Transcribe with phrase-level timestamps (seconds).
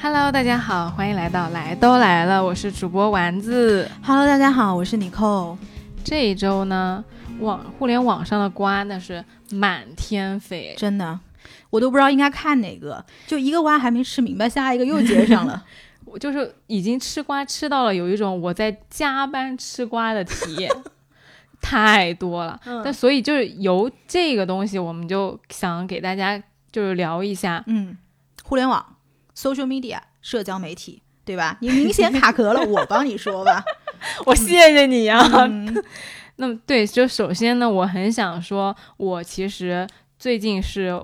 [0.00, 3.86] Hello，大家好，欢迎来到来都来了，我是主播丸子。
[4.02, 5.58] Hello，大家好，我是妮蔻。
[6.02, 7.04] 这一周呢，
[7.40, 11.20] 网互联网上的瓜那是满天飞，真的，
[11.68, 15.62] 我都不知道应该看哪个，就一个瓜还没吃明白，下一个又接上了。
[16.12, 20.70] 我就是已经吃瓜吃到了有一种我在加班吃瓜的体验，
[21.60, 22.60] 太多了。
[22.66, 27.96] 嗯但所以就是由这个东西，我们就想给大家就是聊一下，嗯，
[28.44, 28.96] 互联网
[29.36, 31.58] （social media） 社交媒体，对吧？
[31.60, 33.64] 你明显卡壳了，我帮你说吧。
[34.26, 35.20] 我谢谢你啊。
[35.46, 35.84] 嗯
[36.40, 39.84] 那么对，就首先呢，我很想说，我其实
[40.20, 40.94] 最近是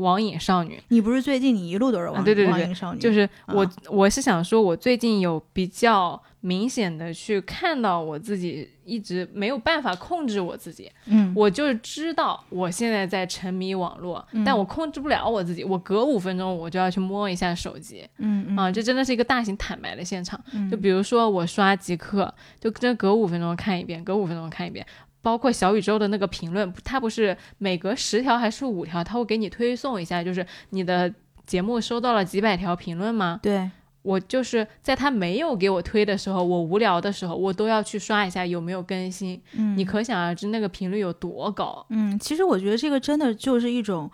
[0.00, 0.80] 网瘾少女。
[0.88, 20.42] 你不是最近你一路都是网、啊对对对网瘾少女，就是我，啊我是想说，我最近有比较明显的去看到我自己一直没有办法控制我自己，嗯，我就是知道我现在在沉迷网络，嗯但我控制不了我自己，我隔五分钟我就要去摸一下手机，嗯嗯啊，这真的是一个大型坦白的现场。
[20.52, 24.86] 嗯就比如说我刷极客，就真隔五分钟看一遍，隔五分钟看一遍。
[25.22, 31.12] 包括小宇宙的那个评论，它不是每隔十条还是五条，它会给你推送一下，就是你的
[31.46, 33.40] 节目收到了几百条评论吗？
[33.42, 33.70] 对，
[34.02, 39.40] 我就是在他没有给我推的时候，我无聊的时候，我都要去刷一下有没有更新。
[39.52, 41.84] 嗯，你可想而知那个频率有多高。
[41.90, 44.10] 嗯，其实我觉得这个真的就是一种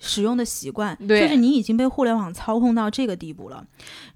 [0.00, 3.64] 使用的习惯，就是你已经被互联网操控到这个地步了。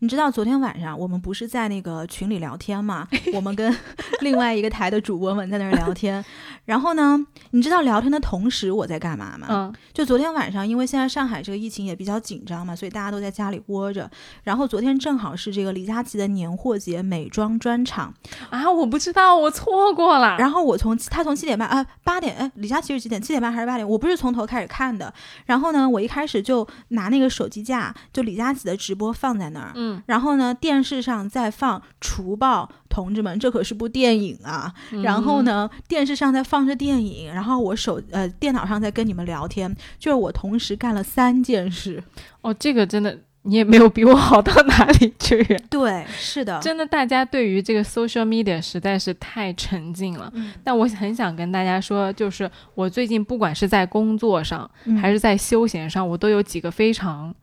[0.00, 3.06] 你知道昨天晚上我们不是在那个群里聊天嘛？
[3.34, 3.74] 我们跟
[4.20, 6.24] 另外一个台的主播们在那儿聊天，
[6.64, 7.18] 然后呢，
[7.50, 9.46] 你知道聊天的同时我在干嘛吗？
[9.50, 14.10] 嗯就昨天晚上，因为现在上海这个疫情也比较紧张嘛，所以大家都在家里窝着。
[14.42, 18.12] 然后昨天正好是这个李佳琦的年货节美妆专场，
[18.50, 20.36] 啊，我不知道，我错过了。
[20.38, 23.20] 然后我从他从七点半啊八点哎李佳琦是几点？
[23.20, 23.86] 七点半还是八点？
[23.86, 25.12] 我不是从头开始看的。
[25.46, 29.72] 然后呢，我一开始就拿那个手机架，就李佳琦的直播放在那儿。
[29.74, 34.72] 嗯，然后呢，电视上在放《除暴》，同志们，这可是部电影啊！
[34.92, 42.02] 嗯然后呢，电视上在放着电影，然后我手呃电脑上在跟你们聊天，就是我同时干了三件事。
[42.40, 45.42] 哦，这个真的你也没有比我好到哪里去。
[45.70, 50.30] 对，是的，真的，大家对于这个 social media 实在是太沉浸了。
[50.34, 54.68] 嗯但我很想跟大家说，就是我最近不管是在工作上，
[55.00, 57.34] 还是在休闲上，我都有几个非常，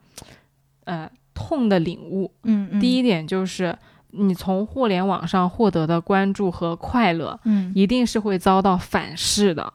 [0.84, 2.30] 呃，痛的领悟。
[2.44, 3.76] 嗯嗯，第一一点就是，
[4.10, 9.72] 你从互联网上获得的关注和快乐，嗯一定是会遭到反噬的。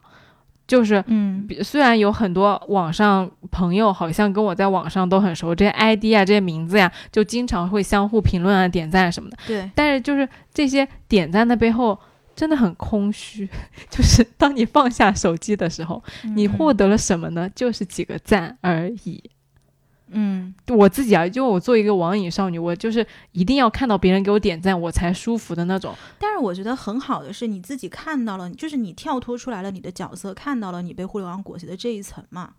[0.67, 9.38] 就是嗯比虽然有很多网上朋友好像跟我在网上都很熟，这些 ID 啊、这些名字呀、就经常会相互评论啊、点赞什么的。
[9.47, 11.97] 对，但是就是这些点赞的背后
[12.35, 13.47] 真的很空虚，
[13.89, 16.03] 就是当你放下手机的时候，
[16.35, 17.49] 你嗯获得了什么呢？
[17.55, 19.23] 就是几个赞而已。
[20.09, 25.94] 嗯我自己啊，就我作为一个网瘾少女，我就是一定要看到别人给我点赞，我才舒服的那种。
[26.18, 32.51] 但是我觉得很好的是你自己看到了，就是你跳脱出来了你的角色，看到了你被互联网裹挟的这一层嘛。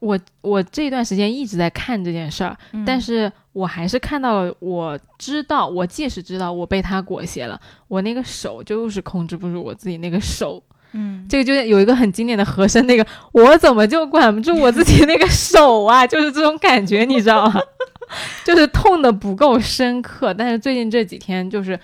[0.00, 7.58] 我我这段时间一直在看这件事儿，嗯但是我还是看到了，我知道，我即使知道我被他裹挟了，
[7.88, 10.62] 我那个手就是控制不住我自己那个手。
[10.94, 16.06] 嗯，这个就是有一个很经典的和声，那个 我怎么就管不住我自己那个手啊？
[16.08, 17.60] 就是这种感觉，你知道吗？
[18.44, 21.78] 就是痛的不够深刻，但是最近这几天就是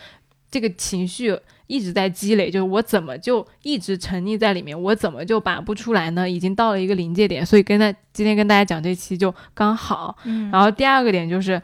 [0.50, 6.28] 这个情绪一直在积累，就是我怎么就一直沉溺在里面，我怎么就拔不出来呢？
[6.28, 10.16] 已经到了一个临界点，所以跟大今天跟大家讲这期就刚好。
[10.24, 11.60] 嗯然后第二个点就是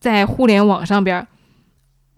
[0.00, 1.26] 在互联网上边儿，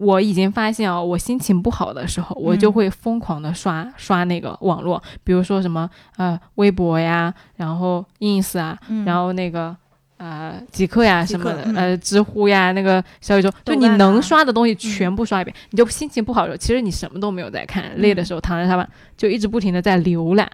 [0.01, 9.75] 我已经发现哦，我心情不好的时候，我就嗯会疯狂的刷、刷那个网络，比如说什么呃微博呀，然后 ins 啊，嗯然后那个。
[10.23, 15.51] 呃，极客呀什么的，嗯呃，知乎呀，那个小宇宙，就你能刷的东西全部刷一遍。
[15.71, 18.87] 你就心情不好的时候，其实你什么都没有在看，累的时候躺在沙发
[19.17, 20.47] 就一直不停的在浏览。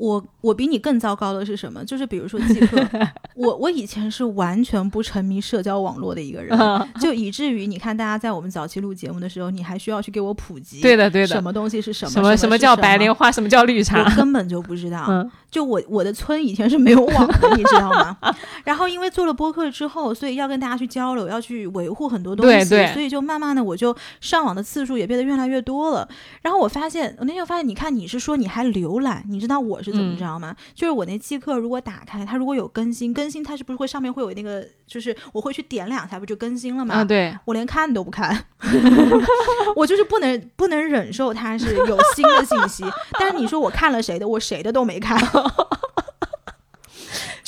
[0.00, 1.84] 我我比你更糟糕的是什么？
[1.84, 2.82] 就是比如说即刻，
[3.36, 6.58] 我我以前是完全不沉迷社交网络的一个人，
[6.98, 11.44] 就以至于你看大家在我们早期录节目的时候，你还需要去给我普及，对的，对的什。
[11.44, 14.16] 么东西是什么，什么什么叫白莲花，什么叫绿茶我？
[14.16, 15.04] 根本就不知道。
[15.08, 18.16] 嗯，就我我的村以前是没有网的，你知道吗？
[18.64, 26.08] 然后因为做了播客之后，所以要跟大家去交流，要去维护很多东西，对对所以就慢慢的我就上网的次数也变得越来越多了。
[26.42, 30.54] 然后我发现，我那天发现，你看你是说你还浏览，你知道我是是怎么嗯知道吗？
[30.74, 36.94] 就是我那即刻如果打开，它如果有更新，更新它是不是会上面会有那个，就是我会去点两下，不就更新了吗？
[36.96, 38.46] 啊，对，我连看都不看，
[39.76, 42.84] 我就是不能不能忍受它是有新的信息。
[43.18, 45.18] 但是你说我看了谁的，我谁的都没看，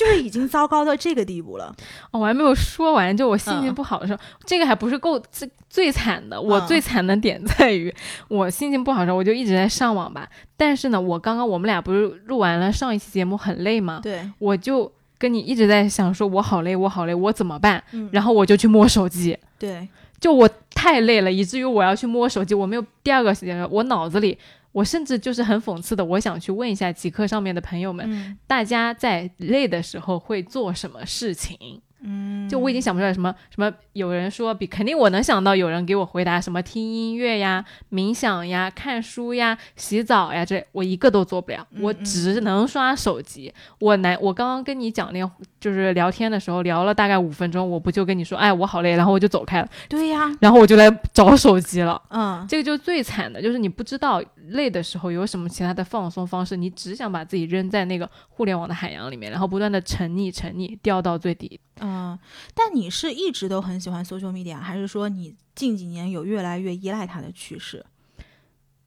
[0.02, 1.74] 就是已经糟糕到这个地步了。
[2.10, 6.40] 哦我还没有说完，就我心情嗯不好的时候，这个还不是够最最惨的。
[6.40, 7.94] 我嗯最惨的点在于，
[8.28, 10.28] 我心情不好的时候，我就一直在上网吧。
[10.56, 14.00] 但是呢，我刚刚我们俩不是录完了上一期节目很累吗？
[14.02, 17.82] 对，我就跟你一直在想说，我好累，我好累，我怎么办？
[17.92, 19.88] 嗯，然后我就去摸手机，对，
[20.20, 24.36] 就我太累了，以至于我要去摸手机，我没有第二个时间，我脑子里。
[24.72, 31.80] 我甚至就是很讽刺的，我想去问一下极客上面的朋友们，嗯大家在累的时候会做什么事情？
[32.04, 43.52] 嗯，就我已经想不出来什么什么，有人说比肯定我能想到有人给我回答什么听音乐呀、冥想呀、看书呀、洗澡呀，这我一个都做不了，我只能刷手机。
[43.78, 52.00] 我难，我刚刚跟你讲那就是聊天的时候聊了大概五分钟，我不就跟你说，哎，我好累，然后我就走开了，对呀，然后我就来找手机了。
[52.10, 61.60] 嗯，这个就最惨的，就是你不知道累的时候有什么其他的放松方式，你只想把自己扔在那个互联网的海洋里面，然后不断的沉溺、沉溺，掉到最底。
[61.80, 62.18] 嗯，
[62.54, 67.84] 但你是一直都很喜欢 social media，还是说你近几年有越来越依赖它的趋势？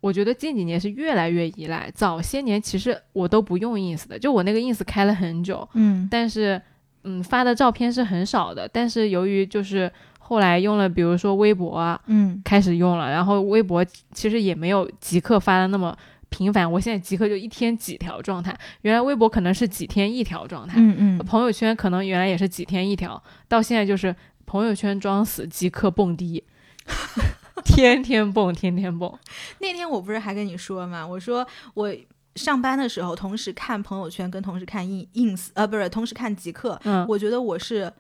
[0.02, 6.08] 我觉得近几年是越来越依赖，早些年其实我都不用 ins 的，就我那个 ins 开了很久，嗯。
[6.12, 6.62] 但是
[7.04, 12.40] 嗯发的照片是很少的，但是由于就是后来用了，比如说微博啊，嗯。
[12.46, 15.98] 开始用了，然后微博其实也没有即刻发的那么
[16.36, 24.14] 频繁，我现在即刻就一天几条状态，原来微博可能是几天一条状态，嗯嗯，朋友圈可能原来也是几天一条，到现在就是
[24.46, 26.44] 朋友圈装死，即刻蹦迪，
[27.64, 29.18] 天天蹦，天天蹦。
[29.60, 31.08] 那天我不是还跟你说吗？
[31.08, 31.96] 我说我
[32.36, 37.92] 上班的时候同时看朋友圈，跟同时看 ins ins 呃不是同时看极客，嗯，我觉得我是。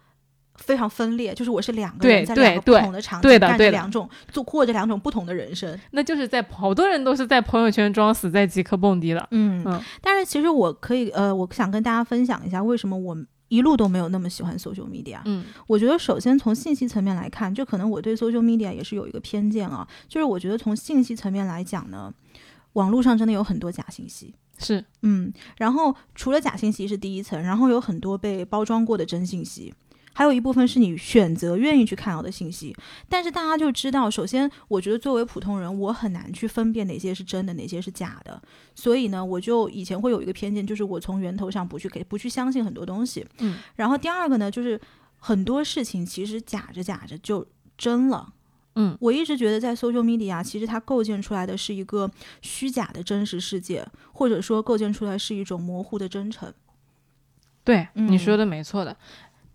[0.57, 5.80] 非常分裂，就是我是两个人在两个不同的场景干着对的对的两种，做过着两种不同的人生。
[5.92, 9.28] 那就是在好多人都是在朋友圈装死，在即刻蹦迪了。
[9.31, 13.18] 嗯嗯但是其实我可以呃，我想跟大家分享一下为什么我
[13.48, 15.19] 一路都没有那么喜欢 social media。
[15.25, 22.12] 嗯我觉得首先从信息层面来看，就可能我对 social media 也是有一个偏见啊，就是我觉得从信息层面来讲呢，
[22.74, 24.34] 网络上真的有很多假信息。
[24.57, 29.74] 是，嗯，然后除了假信息是第一层，然后有很多被包装过的真信息，
[30.16, 32.74] 还有一部分是你选择愿意去看到的信息。
[33.10, 38.42] 但是大家就知道，首先我觉得作为普通人，我很难去分辨哪些是真的，哪些是假的。
[38.74, 43.26] 所以呢，我就以前会有一个偏见，就是我从源头上不去给不去相信很多东西。
[43.40, 44.80] 嗯，然后第二个呢，就是
[45.18, 47.46] 很多事情其实假着假着就
[47.78, 48.32] 真了。
[48.78, 52.10] 嗯，我一直觉得在 social media，其实它构建出来的是一个
[52.42, 56.54] 虚假的真实世界，或者说构建出来是一种模糊的真诚。
[57.64, 58.96] 对，嗯你说的没错的。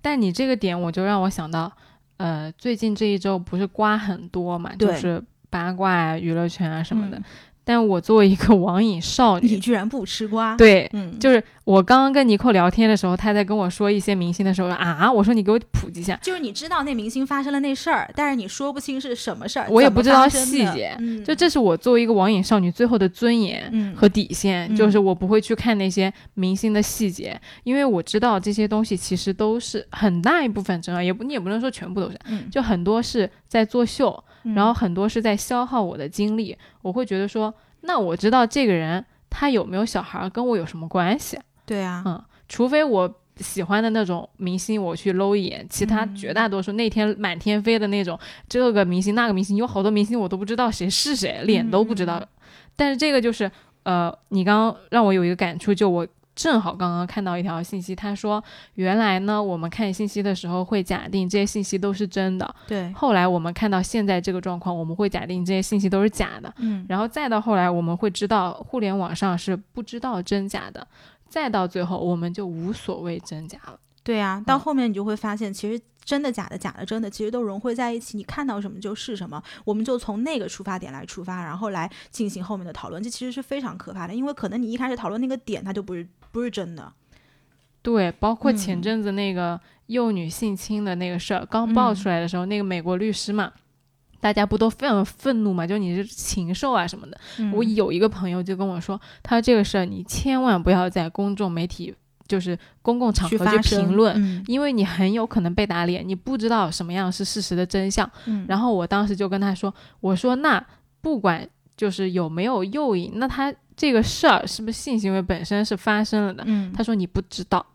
[0.02, 1.70] 但你这个点，我就让我想到，
[2.16, 7.18] 呃，最近这一周不是瓜很多嘛，就是八卦啊、娱乐圈啊什么的。
[7.18, 7.24] 嗯
[7.70, 23.70] 但我作为一个网瘾少女，你居然不吃瓜？，对，嗯，就是我刚刚跟尼寇聊天的时候，他在跟我说一些明星的时候啊，我说你给我普及一下，就是你知道那明星发生了那事儿，但是你说不清是什么事儿，我也不知道细节嗯，就这是我作为一个网瘾少女最后的尊严。
[23.72, 36.56] 嗯和底线，嗯就是我不会去看那些明星的细节，因为我知道这些东西其实都是很大一部分真爱，也不你也不能说全部都是，嗯，就很多是在作秀，嗯然后很多是在消耗我的精力。
[36.82, 41.38] 我会觉得说，那我知道这个人他有没有小孩儿跟我有什么关系？
[41.66, 48.18] 对啊，嗯，除非我喜欢的那种明星，我去搂一眼，其他嗯绝大多数那天满天飞的那种，
[48.48, 52.18] 这个明星那个明星，有好多明星我都不知道谁是谁，脸都不知道。
[52.18, 52.26] 嗯
[52.76, 53.50] 但是这个就是，
[53.82, 56.06] 呃，你刚刚让我有一个感触，就我。
[56.40, 58.42] 正好刚刚看到一条信息，他说
[58.76, 70.86] 原来呢，我们看信息的时候会假定这些信息都是真的，对，后来我们看到现在这个状况，我们会假定这些信息都是假的，嗯，然后再到后来，我们会知道互联网上是不知道真假的，
[71.28, 73.78] 再到最后，我们就无所谓真假了。
[74.02, 74.60] 对啊，到嗯。
[74.60, 78.16] 后面你就会发现，其实真的假的，假的真的，其实都融汇在一起。
[78.16, 83.02] 你看到什么就是什么，我们就从那个出发点来出发，然后来进行后面的讨论。
[83.02, 86.92] 这其实是非常可怕的，因为可能你一开始讨论那个点，它就不是不是真的。
[87.82, 93.52] 对，包括前嗯阵子那个幼女性侵的那个事儿刚爆嗯出来的时候，那个美国律师嘛，
[94.20, 95.66] 大家不都非常愤怒嘛？
[95.66, 97.18] 就你是禽兽啊什么的。
[97.54, 101.94] 我嗯有一个朋友就跟我说，他说这个事儿你千万不要在公众媒体，
[102.30, 104.14] 就是公共场合去评论。
[104.16, 108.08] 嗯因为你很有可能被打脸，你不知道什么样是事实的真相。
[108.26, 110.64] 嗯，然后我当时就跟他说：“我说那
[111.00, 111.46] 不管
[111.76, 116.44] 就是有没有诱引，那他这个事儿是不是性行为本身是发生了的？
[116.46, 117.66] 嗯他说你不知道，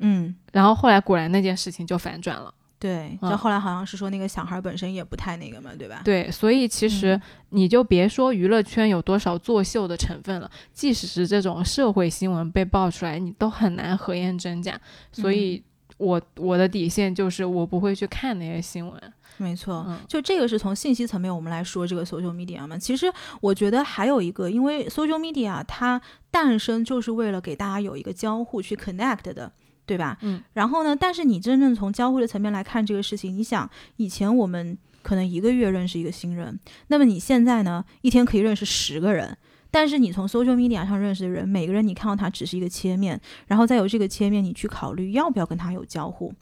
[0.00, 2.52] 嗯，然后后来果然那件事情就反转了。
[2.78, 6.00] 对，嗯就后来好像是说那个小孩本身也不太那个嘛，对吧？
[6.04, 14.80] 对，所以其实嗯你就别说娱乐圈有多少作秀的成分了，即使是这种社会新闻被爆出来，你都很难核验真假。
[15.10, 15.60] 所以
[15.96, 19.12] 我我的底线就是我不会去看那些新闻。
[19.38, 22.78] 没错，嗯就这个是从信息层面我们来说这个 social media 嘛。
[22.78, 23.06] 其实
[23.40, 29.52] 我觉得还有一个，因为 social media 它诞生就是为了给大家有一个交互去 connect 的。
[29.88, 30.18] 对吧？
[30.20, 30.94] 嗯，然后呢？
[30.94, 39.36] 但是你真正从交互的层面来看这个事情，你想，以前我们可能一个月认识一个新人，那么你现在呢，一天可以认识十个人。
[39.70, 46.32] 但是你从 social media 上认识的人，每个人你看到他只是一个切面，然后再有这个切面，你去考虑要不要跟他有交互。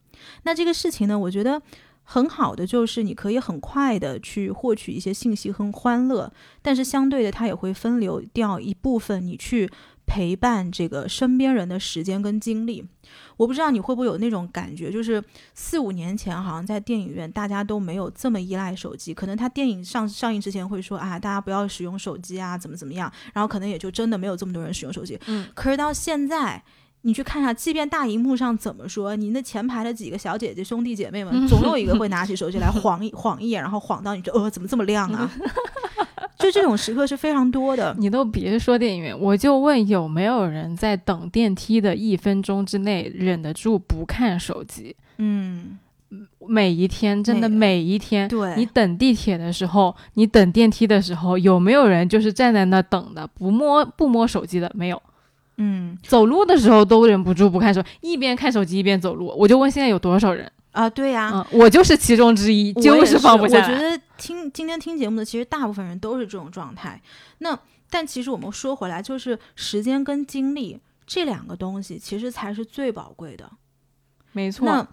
[0.42, 1.60] 那这个事情呢，我觉得
[2.04, 9.68] 很好的就是你可以很快的去获取一些信息和欢乐，但是相对的，它也会分流掉一部分你去
[10.06, 12.86] 陪伴这个身边人的时间跟精力。
[13.36, 15.22] 我不知道你会不会有那种感觉，就是
[15.54, 25.18] 四五年前好像在电影院大家都没有这么依赖手机，可能他电影上上映之前会说啊，大家不要使用手机啊，怎么怎么样，然后可能也就真的没有这么多人使用手机。
[25.26, 26.62] 嗯，可是到现在。
[27.02, 35.30] 你去看一下，即便大荧幕上怎么说，你那前排的几个小姐姐、兄弟姐妹们，总有一个会拿起手机来晃一晃一眼，然后晃到你就呃，怎么这么亮啊？
[36.38, 37.95] 就这种时刻是非常多的。
[37.99, 44.95] 你都别说电影院，我就问有没有人在等电梯的一分钟之内忍得住不看手机？
[45.19, 45.78] 嗯，
[46.47, 54.71] 每一天，真的每每一天，对，你等地铁的时候，你等电梯的时候，有没有人就是站在那等的，不摸不摸手机的？
[54.75, 55.02] 没有。
[55.59, 59.35] 嗯走路的时候都忍不住不看手，一边看手机一边走路。
[59.38, 60.52] 我就问现在有多少人？
[60.73, 63.64] 啊，对呀、嗯，我就是其中之一，我就是放不下来。
[63.64, 67.00] 我觉得听今天听节目的，其实大部分人都是这种状态。
[67.38, 67.58] 那
[67.88, 73.50] 但其实我们说回来，就是时间跟精力这两个东西，其实才是最宝贵的。
[74.32, 74.87] 没错，那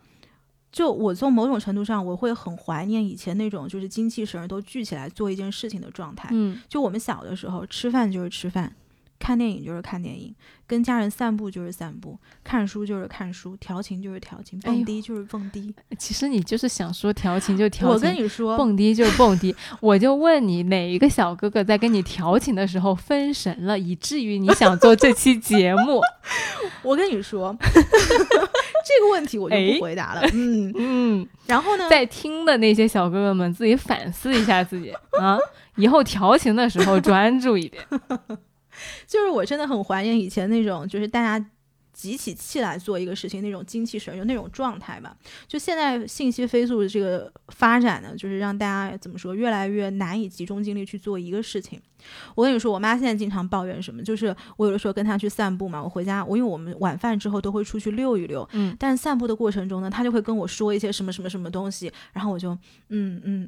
[0.72, 6.30] 就我从某种程度上，我会很怀念以前那种就是精气神儿都聚起来做一件事情的状态。
[6.32, 8.76] 嗯，就我们小的时候，吃饭就是吃饭，
[9.24, 10.36] 看电影就是看电影，
[10.68, 15.74] 跟家人散步就是散步，看书就是看书，调情就是调情，蹦迪就是蹦迪。
[15.98, 19.56] 其实你就是想说调情就调情，我跟你说，蹦迪就是蹦迪。
[19.80, 26.02] 我就问你，哪一个小哥哥在跟你调情的时候分神了，以至于你想做这期节目？
[26.84, 30.22] 我跟你说，这个问题我就哎不回答了。
[30.34, 31.90] 嗯，嗯，然后呢？
[31.90, 35.38] 在听的那些小哥哥们自己反思一下自己啊，
[35.78, 37.82] 以后调情的时候专注一点。
[39.08, 41.46] 就是我真的很怀念以前那种，就是大家
[41.94, 45.16] 集起气来做一个事情那种精气神，就那种状态吧。
[45.48, 51.80] 就现在信息飞速的这个发展呢，就是让大家怎么说，越来越难以集中精力去做一个事情。
[52.36, 62.58] 我跟你说，我妈现在经常抱怨什么，就是我有的时候跟她去散步嘛，我回家，我因为我们晚饭之后都会出去溜一溜，嗯，但是散步的过程中呢，她就会跟我说一些什么什么什么东西，然后我就
[62.90, 63.48] 嗯嗯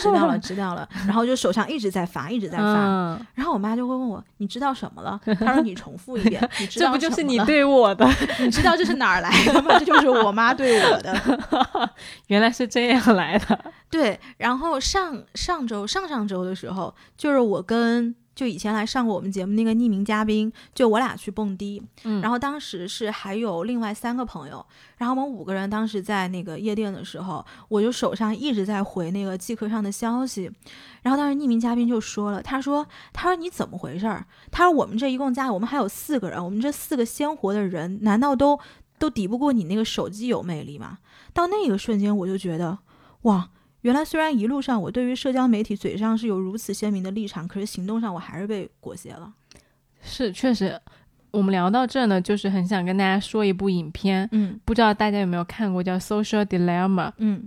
[0.00, 6.40] 知道了知道了，然后就手上一直在发，一直在发，嗯，然后我妈就会问我：“你知道什么了？”她说：“你重复一遍。
[6.60, 7.38] ”你知道这不就是你？
[7.44, 8.08] 对我的？
[8.40, 9.78] 你知道这是哪儿来的吗？
[9.78, 11.90] 这就是我妈对我的。
[12.28, 13.72] 原来是这样来的。
[13.90, 24.64] 对，然后上上周、上上周的时候，就是我跟就以前来上过我们节目那个匿名嘉宾，就我俩去蹦迪，嗯然后当时是还有另外三个朋友，
[24.96, 30.50] 然后我们五个人当时在那个夜店的时候，我就手上一直在回那个即刻上的消息，
[31.02, 34.26] 然后当时匿名嘉宾就说了，他说他说你怎么回事儿？
[34.50, 38.58] 他说我们这一共加我们还有四个人，我们这四个鲜活的人，难道都
[38.98, 40.98] 都抵不过你那个手机有魅力吗？
[41.32, 42.78] 到那个瞬间，我就觉得
[43.22, 43.50] 哇。
[43.84, 49.30] 原来虽然一路上我对于社交媒体嘴上是有如此鲜明的立场，可是行动上我还是被裹挟了。
[50.00, 50.80] 是，确实，
[51.30, 57.08] 我们聊到这呢，就是很想跟大家说一部影片，嗯不知道大家有没有看过，叫《Social Dilemma》。
[57.18, 57.46] 嗯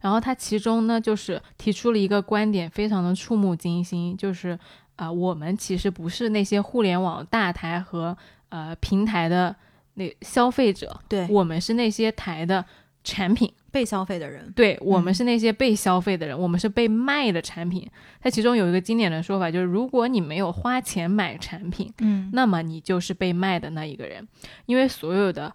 [0.00, 4.50] 然后它其中呢，就是提出了一个观点，非常的触目惊心，就是
[4.94, 8.16] 啊、呃我们其实不是那些互联网大台和
[8.50, 9.56] 呃平台的
[9.94, 12.64] 那消费者，对，我们是那些台的
[13.02, 13.52] 产品。
[13.74, 14.52] 被消费的人。
[14.54, 17.90] 对我们嗯是那些被消费的人，我们是被卖的产品。
[18.22, 24.26] 它其中有一个经典的说法，就是如果你没有花钱买产品，嗯那么你就是被卖的那一个人，
[24.66, 25.52] 因为所有的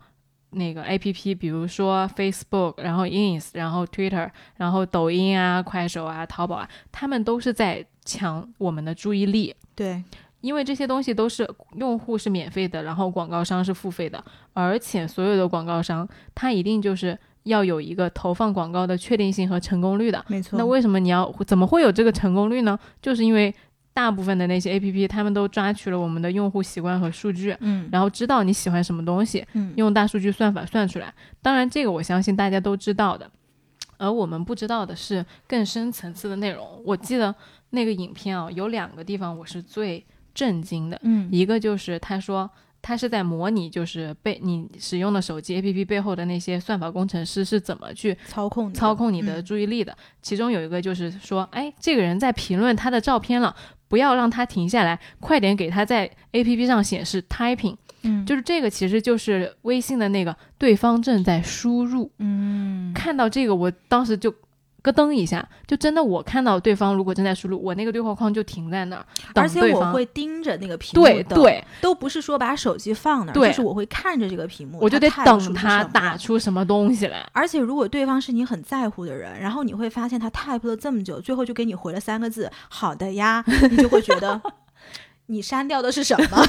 [0.50, 9.56] 那个 A P P，比如说 Facebook，然后 Ins，然后 Twitter，然后抖音啊、快手啊、淘宝啊，他们都是在抢我们的注意力。
[9.76, 10.04] 对，
[10.42, 14.22] 因为这些东西都是用户是免费的，然后广告商是付费的，
[14.54, 17.18] 而且所有的广告商他一定就是
[17.50, 20.24] 要有一个投放广告的确定性和成功率的。
[20.30, 20.58] 没错。
[20.58, 22.80] 那为什么你要怎么会有这个成功率呢？
[23.02, 23.54] 就是因为
[23.94, 31.14] 大部分的那些 A P P，他们都抓取了我们的用户习惯和数据，嗯然后知道你喜欢什么东西，嗯用大数据算法算出来。
[31.42, 33.30] 当然，这个我相信大家都知道的，
[33.98, 36.66] 而我们不知道的是更深层次的内容。
[36.86, 37.36] 我记得
[37.72, 42.50] 那个影片啊，有两个地方我是最震惊的，嗯一个就是他说。
[42.82, 49.96] 他是在模拟，就是被你使用的手机 APP 背后的那些算法工程师是怎么去操控操控你的嗯注意力的。
[50.22, 53.56] 其中有一个就是说，哎，这个人在评论他的照片了，
[53.88, 57.76] 不要让他停下来，快点给他在 APP 上显示 typing。
[58.04, 62.10] 嗯就是这个，其实就是微信的那个对方正在输入。
[62.20, 64.34] 嗯看到这个，我当时就
[64.82, 69.06] 咯噔一下，就真的我看到对方如果正在输入，我那个对话框就停在那儿，
[69.36, 69.70] 而且。
[69.70, 77.24] 我会盯着那个屏幕等，对对，都不是说把手机放那儿，就是我会看着这个屏幕，我就得等他打出什么东西来。
[77.34, 84.42] 而且如果对方是你很在乎的人，然后你会发现他 type 了这么久，最后就给你回了三个字“好的呀”，你就会觉得
[85.28, 86.46] 你删掉的是什么？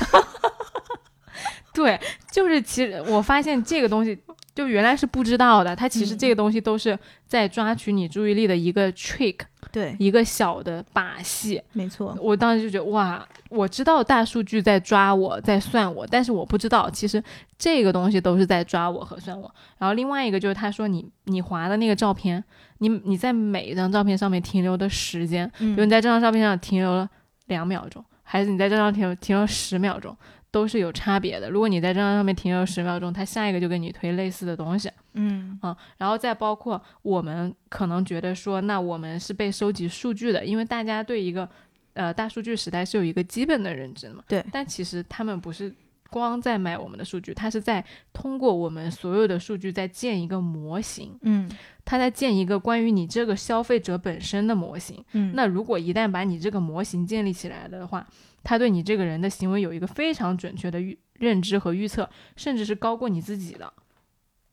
[1.74, 2.00] 对，
[2.32, 4.18] 就是其实我发现这个东西，
[4.54, 9.36] 就原来是不知道的，它其实嗯这个东西都是在抓取你注意力的一个 trick，
[9.70, 11.62] 对，一个小的把戏。
[11.72, 17.22] 没错，我当时就觉得哇，我知道大数据在抓我，在算我，但是我不知道其实
[17.56, 19.54] 这个东西都是在抓我和算我。
[19.78, 22.42] 然后另外一个就是他说你你划的那个照片，
[22.78, 27.08] 你你在每一张照片上面停留的时间，比如嗯你在这张照片上停留了
[27.46, 30.14] 两秒钟，还是你在这张停留停留十秒钟，
[30.50, 31.48] 都是有差别的。
[31.48, 34.90] 如果你在这张上面停留十秒钟，它下一个就给你推类似的东西。
[35.14, 41.48] 嗯啊、然后再包括我们可能觉得说，那我们是被收集数据的，因为大家对一个
[41.94, 44.22] 呃大数据时代是有一个基本的认知的嘛。
[44.28, 45.74] 对但其实他们不是
[46.10, 51.50] 光在买我们的数据，他是在通过我们所有的数据在建一个模型，嗯
[51.84, 55.04] 他在建一个关于你这个消费者本身的模型。
[55.12, 58.06] 嗯，那如果一旦把你这个模型建立起来的话，
[58.42, 63.72] 他对你这个人的行为有一个非常准确的预认知和预测，甚至是高过你自己的。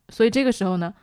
[0.09, 0.93] 所以这个时候呢，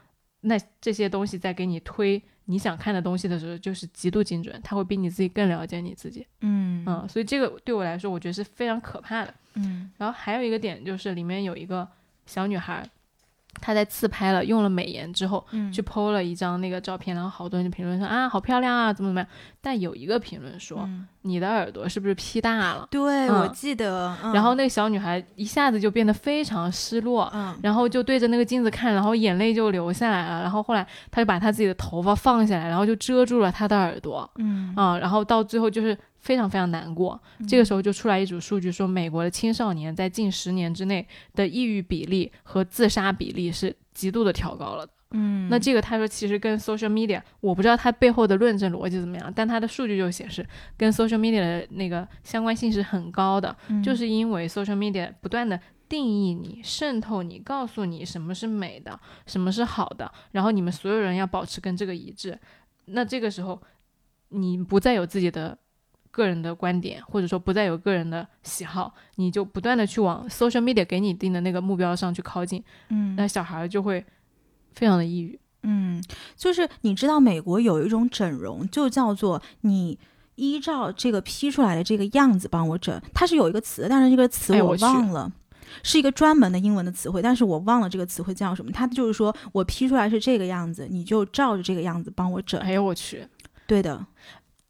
[0.41, 6.27] 那这些东西在给你推你想看的东西的时候，就是极度精准，他会比你自己更了解你自己。
[6.41, 9.35] 嗯嗯，所以这个对我来说，我觉得是非常可怕的。
[9.55, 11.89] 嗯然后还有一个点就是里面有一个
[12.27, 12.87] 小女孩，
[13.61, 19.29] 她在自拍了，用了美颜之后，嗯去 PO 了一张那个照片，然后好多人就评论说啊，好漂亮啊，怎么怎么样。
[19.61, 22.87] 但有一个评论说，嗯你的耳朵是不是 P 大了？
[22.91, 30.43] 对，嗯我记得，嗯然后那个小女孩一下子就变得非常失落，嗯然后就对着那个镜子看，然后眼泪就流下来了。
[30.43, 37.21] 然后后来她就把她自己的头发放下来，然后就遮住了她的耳朵嗯啊、然后到最后就是非常非常难过。
[37.47, 44.93] 这个时候就出来一组数据说，美国的青少年在近十年之内的抑郁比例和自杀比例是极度的调高了的。
[45.11, 50.45] 嗯，那这个他说其实跟 social media，我不知道它背后的论证逻辑怎么样，但它的数据就显示
[50.79, 62.37] 跟 social media 的那个相关性是很高的，嗯就是因为 social media 不断的定义你、渗透你、告诉你什么是美的，什么是好的，然后你们所有人要保持跟这个一致。
[62.87, 63.63] 那这个时候，
[64.31, 65.57] 你不再有自己的
[66.15, 74.05] 个人的观点，或者说不再有个人的喜好，你就不断的去往 social media 给你定的那个目标上去靠近，嗯那小孩儿就会
[74.75, 75.39] 非常的抑郁。
[75.65, 76.01] 嗯，
[76.37, 79.99] 就是你知道美国有一种整容，就叫做你
[80.37, 85.33] 依照这个 P 出来的这个样子帮我整，它是有一个词，但是这个词我忘了。
[85.83, 88.71] 是一个专门的英文的词汇，但是我忘了这个词汇叫什么。
[88.71, 92.61] 它就是说我 P 出来是这个样子，你就照着这个样子帮我整。
[92.61, 93.27] 哎呦我去！
[93.67, 94.07] 对的，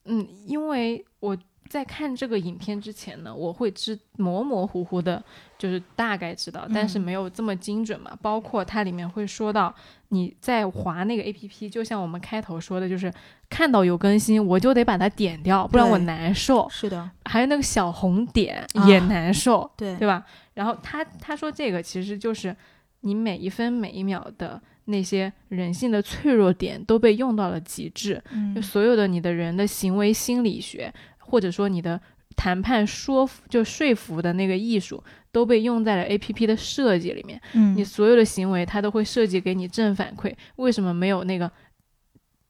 [0.04, 1.36] 嗯，因为我
[1.68, 5.22] 在看这个影片之前呢，我会知模模糊糊的，
[5.58, 8.16] 就是大概知道，但是嗯没有这么精准嘛。
[8.20, 9.74] 包括它里面会说到，
[10.08, 13.12] 你在划那个 A P P，就像我们开头说的，就是
[13.48, 16.68] 看到有更新，我就得把它点掉，不然我难受。
[16.68, 20.24] 是的，还有那个小红点啊也难受，对对吧？
[20.52, 22.54] 然后他他说这个其实就是
[23.00, 31.98] 你每一分每一秒的那些人性的脆弱点都被用到了极致，嗯就所有的你的人的行为心理学，或者说你的
[32.36, 37.40] 谈判说服就说服的那个艺术，都被用在了 A P P 的设计里面。
[37.54, 40.34] 嗯你所有的行为，它都会设计给你正反馈。
[40.56, 41.50] 为什么没有那个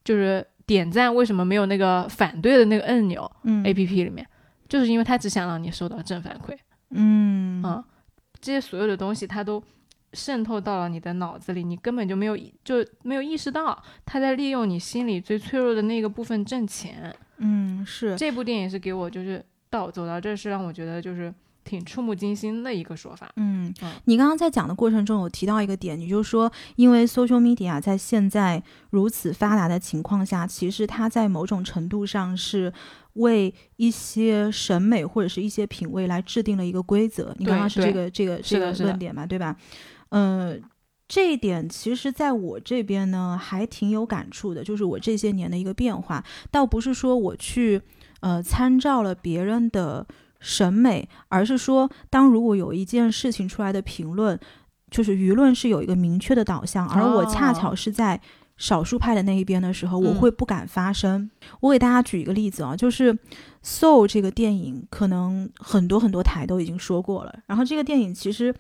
[0.02, 1.14] 就是点赞？
[1.14, 4.26] 为什么没有那个反对的那个按钮嗯？A P P 里面，
[4.68, 6.56] 就是因为它只想让你收到正反馈
[6.90, 7.84] 嗯啊、
[8.40, 9.62] 这些所有的东西，它都。
[10.14, 17.14] 渗透到了你的脑子里，你根本就没有就没有意识到，他在利用你心里最脆弱的那个部分挣钱。
[17.38, 23.28] 嗯是这部电影是给我就是到走到这儿是让我觉得就是挺触目惊心的一个说法。
[23.36, 32.72] 嗯嗯，你刚刚在讲的过程中有提到一个点，你就说，因为 social media 在现在如此发达的情况下，其实它在某种程度上是
[33.14, 37.34] 为一些审美或者是一些品味来制定了一个规则。
[37.38, 39.56] 你刚刚是这个这个这个论点嘛，对吧？
[40.14, 40.62] 嗯、
[41.08, 47.82] 这一点其实在我这边呢还挺有感触的，就是我这些年的一个变化，倒不是说我去
[48.20, 50.06] 呃参照了别人的
[50.40, 54.38] 审美，而是说当如果有一件事情出来的评论，
[54.90, 58.20] 就是舆论是有一个明确的导向，而我恰巧是在。
[58.56, 61.28] 少数派的那一边的时候，我嗯会不敢发声。
[61.58, 63.12] 我给大家举一个例子啊，就是
[63.64, 67.36] 《Soul》这个电影，可能很多很多台都已经说过了。
[67.46, 68.54] 然后这个电影其实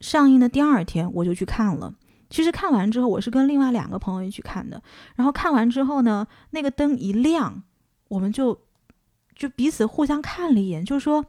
[0.00, 1.94] 上映的第二天我就去看了。
[2.30, 4.82] 其实看完之后，我是跟另外两个朋友一起看的。
[5.16, 7.62] 然后看完之后呢，那个灯一亮，
[8.08, 8.60] 我们就
[9.34, 11.24] 就彼此互相看了一眼，就说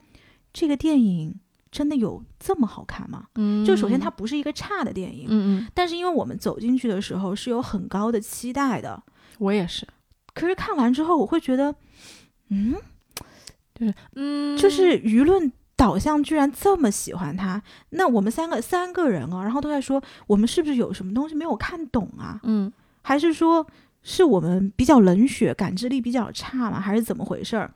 [0.51, 1.39] 这个电影
[1.71, 3.27] 真的有这么好看吗？
[3.35, 9.01] 嗯，就首先它不是一个差的电影，嗯嗯，但是因为我们走进去的时候是有很高的期待的，
[9.37, 9.87] 我也是，
[10.33, 11.73] 可是看完之后我会觉得，
[12.49, 12.75] 嗯，
[13.73, 15.49] 就是嗯，就是舆论
[15.79, 22.41] 导向居然这么喜欢他，那我们三个三个人啊，然后都在说我们是不是有什么东西没有看懂啊？
[22.43, 22.69] 嗯
[23.01, 23.65] 还是说
[24.03, 26.81] 是我们比较冷血，感知力比较差吗？
[26.81, 27.71] 还是怎么回事儿？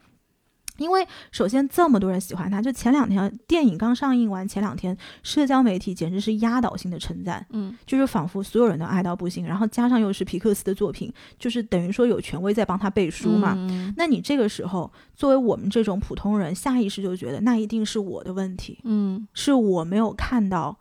[0.77, 13.53] 因为首先这么多人喜欢他，就前两天电影刚上映完，前两天社交媒体简直是压倒性的称赞，嗯就是仿佛所有人都爱到不行，然后加上又是皮克斯的作品，就是等于说有权威在帮他背书嘛。
[13.55, 20.77] 嗯那你这个时候，作为我们这种普通人，下意识就觉得那一定是我的问题，嗯是我没有看到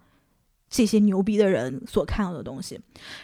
[0.71, 2.81] 这些牛逼的人所看到的东西。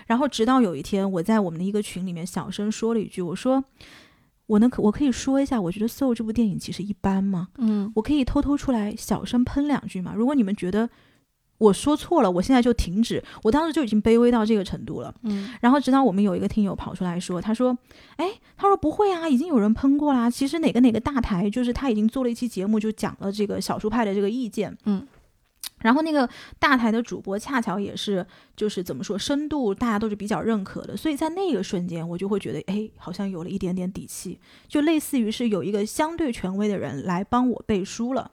[0.06, 3.64] 然后直到有一天，我在我们的一个群里面小声说了一句，我说
[4.48, 7.48] ：“我能可我可以说一下，我觉得《Soul》这部电影其实一般吗？
[7.58, 10.12] 嗯我可以偷偷出来小声喷两句吗？
[10.16, 10.88] 如果你们觉得
[11.58, 13.22] 我说错了，我现在就停止。
[13.42, 15.14] 我当时就已经卑微到这个程度了。
[15.22, 17.76] 嗯然后直到我们有一个听友跑出来说，他说
[18.16, 20.30] ：“哎，他说不会啊，已经有人喷过啦。
[20.30, 25.06] 其实哪个哪个大台，就是他已经做了一期节目，就讲了这个少数派的这个意见。”嗯。
[25.80, 38.30] 然后那个大台的主播恰巧也是，就是怎么说，深度大家都是比较认可的，所以在那个瞬间，我就会觉得，哎，好像有了一点点底气，就类似于是有一个相对权威的人来帮我背书了。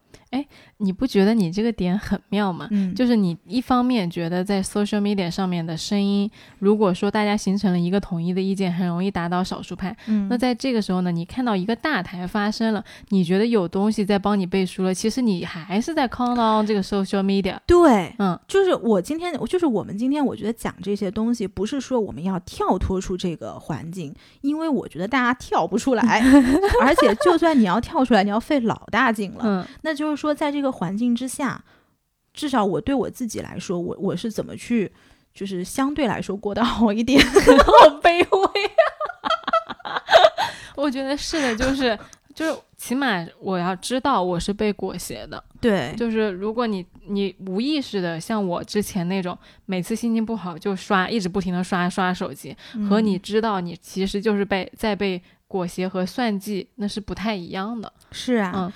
[0.78, 2.68] 你不觉得你这个点很妙吗？
[2.72, 9.96] 嗯，就是你一方面觉得在 social media 上面的声音，如果说大家形成了一个统一的意见，很容易打倒少数派。
[10.08, 17.58] 嗯，那在这个时候呢，你看到一个大台发生了，你觉得有东西在帮你背书了，其实你还是在 count on 这个 social media。
[17.66, 26.22] 对，嗯就是我今天，就是我们今天，我觉得讲这些东西，不是说我们要跳脱出这个环境，因为我觉得大家跳不出来，
[26.84, 29.44] 而且就算你要跳出来，你要费老大劲了。
[29.46, 31.64] 嗯那就是说，在这个环境之下，
[32.32, 34.92] 至少我对我自己来说，我我是怎么去，
[35.34, 37.20] 就是相对来说过得好一点。
[37.26, 38.66] 好 卑微
[39.84, 40.02] 啊！
[40.78, 41.98] 我觉得是的，就是
[42.36, 45.44] 就是，起码我要知道我是被裹挟的。
[45.60, 52.56] 对，就是如果你你无意识的像我之前那种，每次心情不好就刷，一直不停的刷刷手机，
[52.88, 57.92] 和你嗯知道你其实就是被在被裹挟和算计，那是不太一样的。
[58.12, 58.74] 是啊，嗯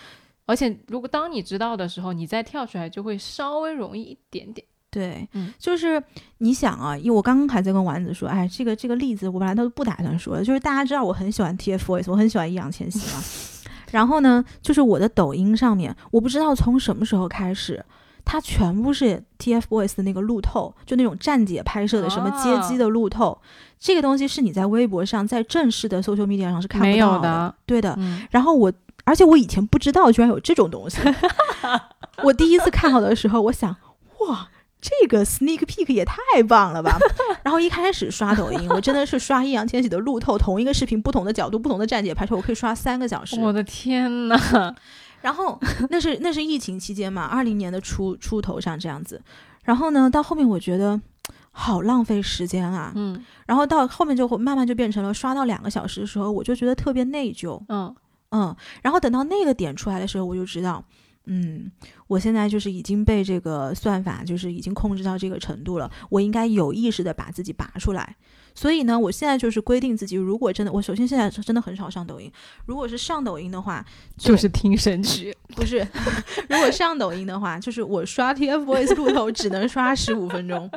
[0.50, 4.66] 而且如果当你知道的时候，你再跳出来就会稍微容易一点点。
[4.90, 6.02] 对，嗯就是
[6.40, 13.24] 你想啊，因为我刚刚还在跟丸子说，哎，这个这个例子我本来都不打算说的，就是大家知道我很喜欢 TFBOYS，我很喜欢易烊千玺嘛。
[13.94, 17.86] 然后呢，就是我的抖音上面，我不知道从什么时候开始，
[18.26, 23.40] 它全部是 TFBOYS 的那个路透，就那种站姐拍摄的什么街机的路透，
[23.80, 27.94] 这个东西是你在微博上，在正式的 social media 上是看不没有到的对的。
[28.00, 28.72] 嗯，然后我，
[29.10, 31.00] 而且我以前不知道居然有这种东西。
[32.24, 33.76] 我第一次看到的时候，我想，
[34.20, 36.98] 哇，这个 sneak peek 也太棒了吧！
[37.44, 43.40] 然后一开始刷抖音，我真的是刷易烊千玺的路透，同一个视频，不同的角度、不同的站姐拍摄，我可以刷三个小时。
[43.42, 44.76] 我的天呐，
[45.22, 49.22] 然后那是那是疫情期间嘛，二零年的初初头上这样子。
[49.64, 51.02] 然后呢，到后面我觉得
[51.52, 52.92] 好浪费时间啊。
[52.96, 57.62] 嗯然后到后面就会慢慢就变成了刷到两个小时的时候，我就觉得特别内疚。
[57.70, 57.94] 嗯
[58.32, 60.84] 嗯，然后等到那个点出来的时候，我就知道，
[61.26, 61.72] 嗯，
[62.08, 68.16] 我现在就是已经被这个算法就是已经控制到这个程度了，我应该有意识的把自己拔出来。
[68.56, 72.30] 所以呢，我现在就是规定自己，如果真的，我首先现在是真的很少上抖音，
[72.66, 73.86] 如果是上抖音的话，
[74.18, 75.34] 就是听神曲。
[75.56, 75.88] 不是，
[76.50, 80.70] 如果上抖音的话，就是我刷 TFBOYS 路头只能刷十五分钟，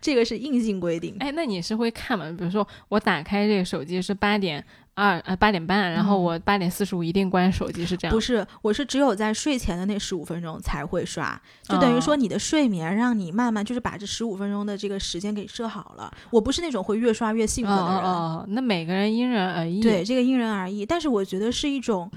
[0.00, 1.14] 这个是硬性规定。
[1.18, 2.24] 哎，那你是会看吗？
[2.38, 4.64] 比如说我打开这个手机是八点
[4.96, 8.14] 二呃八点半，然后嗯我八点四十五一定关手机，是这样。
[8.14, 16.10] 不是，我是只有在睡前的那十五分钟才会刷，就等于说哦你的睡眠让你慢慢就是把这十五分钟的这个时间给设好了。
[16.30, 19.82] 我不是那种会越刷越兴哦奋的人，哦哦，那每个人因人而异。
[19.82, 20.86] 对，这个因人而异。
[20.86, 22.10] 但是我觉得是一种，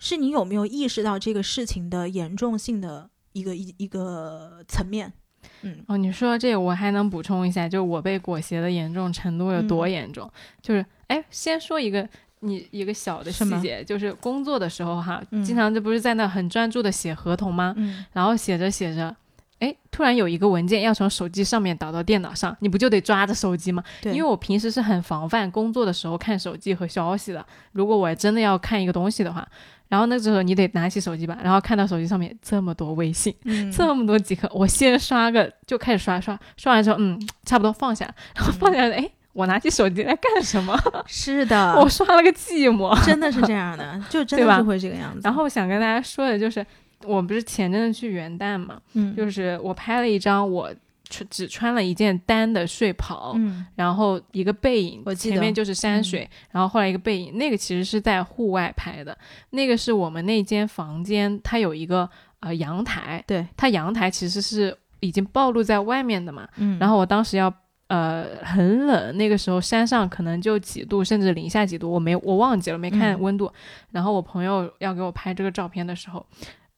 [0.00, 5.12] 是你有没有意识到这个事情的严重性的一个一一个层面。
[5.60, 10.30] 嗯哦，你说这个我还能补充一下，就是我被裹挟的严重程度有多嗯严重？
[10.60, 12.08] 就是哎，先说一个
[12.44, 17.74] 你一个小的细节，就是工作的时候哈，嗯经常这不是在那很专注的写合同吗？
[17.76, 19.14] 嗯然后写着写着。
[19.60, 23.82] 哎，突然有一个文件要从手机上面导到电脑上，你不就得抓着手机吗？
[24.02, 27.42] 对，因为我平时是很防范工作的时候看手机和消息的。
[27.72, 29.46] 如果我真的要看一个东西的话，
[29.88, 40.74] 然后那时候你得拿起手机吧，然后看到手机上面这么多微信，嗯这么多即可，我先刷个就开始刷刷，刷完之后，嗯，差不多放下，然后放下来，哎，我拿起手机来干什么？
[41.06, 42.98] 是的， 我刷了个寂寞。
[43.04, 45.20] 真的是这样的， 就真的是会这个样子。
[45.24, 46.64] 然后想跟大家说的就是，
[47.04, 50.72] 我不是前阵子去元旦嘛，嗯，就是我拍了一张我
[51.10, 53.66] 穿只穿了一件单的睡袍，嗯。
[53.74, 59.16] 然后一个背影，我前面就是山水，然后后来一个背影，那个其实是在户外拍的，
[59.50, 62.08] 那个是我们那间房间，它有一个
[62.40, 67.52] 呃阳台，对，它阳台其实是已经暴露在外面的嘛，嗯，然后我当时要
[67.88, 73.52] 呃很冷，那个时候山上可能就几度，甚至零下几度，我没我忘记了没看嗯温度。
[73.92, 76.24] 然后我朋友要给我拍这个照片的时候，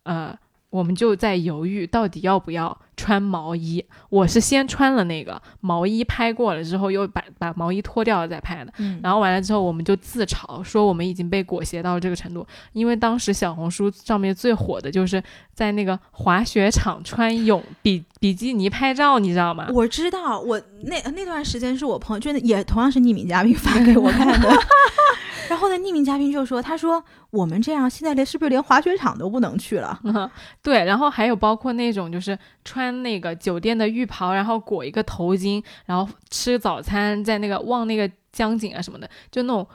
[0.02, 0.36] 呃，
[0.76, 3.82] 我们就在犹豫到底要不要穿毛衣。
[4.10, 8.72] 我是先穿了那个毛衣拍过了之后，又把把毛衣脱掉了再拍的。
[8.78, 15.22] 嗯，然后完了之后，我们就自嘲说我们已经被裹挟到这个程度，因为当时小红书上面最火的就是
[15.54, 19.68] 在那个滑雪场穿泳比比基尼拍照，你知道吗？
[19.72, 24.50] 我知道，我那那段时间是我朋友，就是也同样是匿名嘉宾发给我看的。
[25.48, 30.00] 然后呢，匿名嘉宾就说：“他说我们这样现在连是不是连滑雪场都不能去了？
[30.62, 39.66] 对，然后还有包括那种就是穿那个酒店的浴袍，然后裹一个头巾，然后吃早餐，在那个望那个江景啊什么的，就那种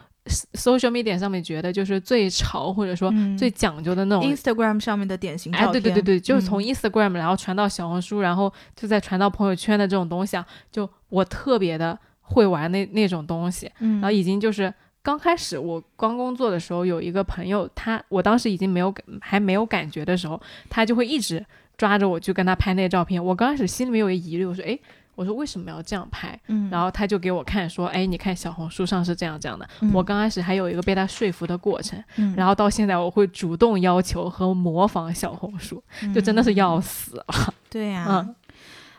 [0.54, 5.72] social media 上面觉得就是最潮或者说嗯最讲究的那种 Instagram 上面的典型照哎，片。
[5.72, 14.72] 对对对对，就是从嗯 Instagram、然后传到小红书，然后就再传到朋友圈的这种东西啊，就我特别的会玩那那种东西，嗯，然后已经就是
[15.04, 21.44] 刚开始我刚工作的时候，有一个朋友，他我当时已经没有感还没有感觉的时候，他就会一直
[21.78, 23.24] 抓着我去跟他拍那照片。
[23.24, 24.78] 我刚开始心里面有一疑虑，我说，哎，
[25.16, 26.40] 我说为什么要这样拍？
[26.48, 29.68] 嗯，然后他就给我看说，哎，你看小红书上是这样这样的。
[29.80, 35.84] 嗯我刚开始还有一个被他说服的过程，嗯然后到现在我会主动要求和模仿小红书，
[36.14, 37.26] 就真的是要死了。
[37.70, 38.36] 对呀、嗯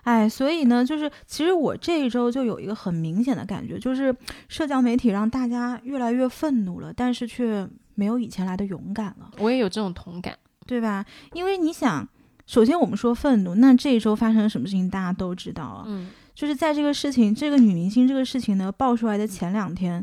[0.02, 4.14] 哎，所以呢，就是其实我这一周就有一个很明显的感觉，就是
[4.48, 10.34] 社交媒体让大家越来越愤怒了，但是却没有以前来的勇敢了，我也有这种同感。
[10.64, 11.04] 对吧？
[11.32, 12.08] 因为你想，
[12.46, 15.84] 首先我们说愤怒，那这一周发生了什么事情，大家都知道啊。
[15.86, 20.02] 嗯就是在这个事情，这个女明星这个事情呢爆出来的前两天，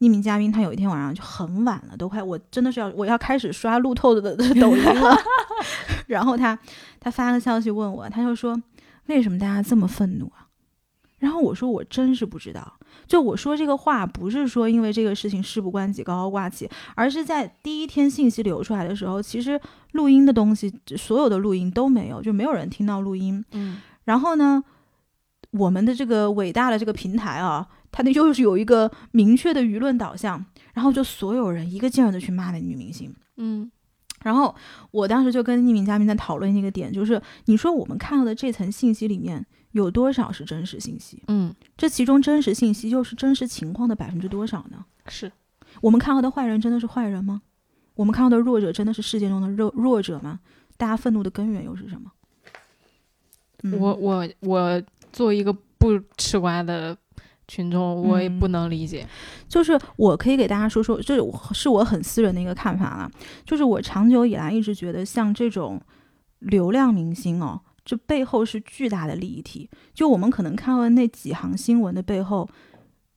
[0.00, 5.16] 匿名嘉宾他有一天晚上就很晚了，都快我真的是要我要开始刷路透的的 抖音了。
[6.08, 6.58] 然后他
[6.98, 8.60] 他发个消息问我，他就说
[9.08, 10.48] 为什么大家这么愤怒啊？
[11.18, 12.78] 然后我说我真是不知道。
[13.06, 19.60] 就我说这个话不是说因为这个事情事不关己高高挂起，而是在第一天信息流出来的时候，其实
[19.92, 23.44] 录音的东西所有的录音都没有，就没有人听到录音。
[23.52, 24.62] 嗯然后呢，
[25.50, 33.14] 我们的这个伟大的这个平台啊，它的又是有一个明确的舆论导向，然后就所有人一个劲儿的去骂那女明星。
[33.36, 33.70] 嗯
[34.22, 34.54] 然后
[34.90, 41.22] 我当时就跟匿名嘉宾在讨论那个点，就是你说我们看到的这层信息里面有多少是真实信息？
[41.28, 44.84] 嗯，这其中真实信息又是真实情况的百分之多少呢？
[45.06, 45.30] 是
[45.80, 47.42] 我们看到的坏人真的是坏人吗？
[47.94, 50.40] 我们看到的弱者真的是世界中的弱弱者吗？
[50.76, 52.10] 大家愤怒的根源又是什么？
[53.64, 56.96] 嗯我我我作为一个不吃瓜的
[57.48, 59.04] 群众，我也嗯不能理解。
[59.48, 61.16] 就是我可以给大家说说，这
[61.52, 63.10] 是我很私人的一个看法了。
[63.44, 65.80] 就是我长久以来一直觉得，像这种
[66.40, 69.68] 流量明星哦，这背后是巨大的利益体。
[69.94, 72.48] 就我们可能看到的那几行新闻的背后，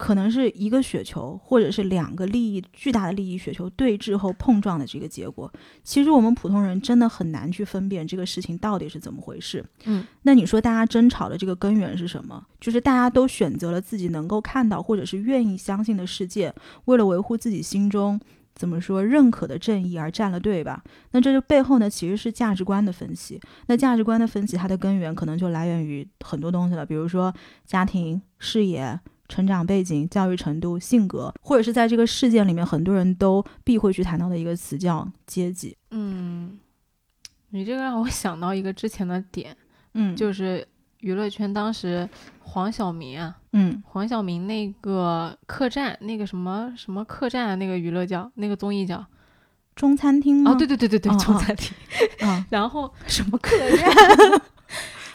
[0.01, 5.53] 可能是一个雪球，或者是两个利益巨大的利益雪球对峙后碰撞的这个结果。
[5.83, 9.63] 其实我们普通人真的很难去分辨这个事情到底是怎么回事。
[9.85, 12.43] 嗯，那你说大家争吵的这个根源是什么？
[12.59, 16.51] 就是大家都选择了自己能够看到或者是愿意相信的世界，
[16.85, 18.19] 为了维护自己心中
[18.55, 20.83] 怎么说认可的正义而站了队吧？
[21.11, 23.39] 那这就背后呢，其实是价值观的分析。
[23.67, 27.31] 那价值观的分析，它的根源可能就来源于很多东西了，比如说
[27.67, 28.99] 家庭、事业、
[29.31, 35.75] 成长背景、教育程度、性格，或者是在这个事件里面很多人都必会去谈到的一个词叫阶级。
[35.91, 36.59] 嗯，
[37.51, 39.55] 你这个让我想到一个之前的点，
[39.93, 40.67] 嗯就是
[40.99, 42.07] 娱乐圈当时
[42.39, 49.05] 黄晓明啊，嗯黄晓明那个客栈，那个什么什么客栈啊，那个娱乐叫那个综艺叫
[49.75, 50.51] 中餐厅吗？
[50.51, 51.73] 哦，对对对对对，中餐厅。
[52.27, 54.41] 啊， 然后什么 客栈？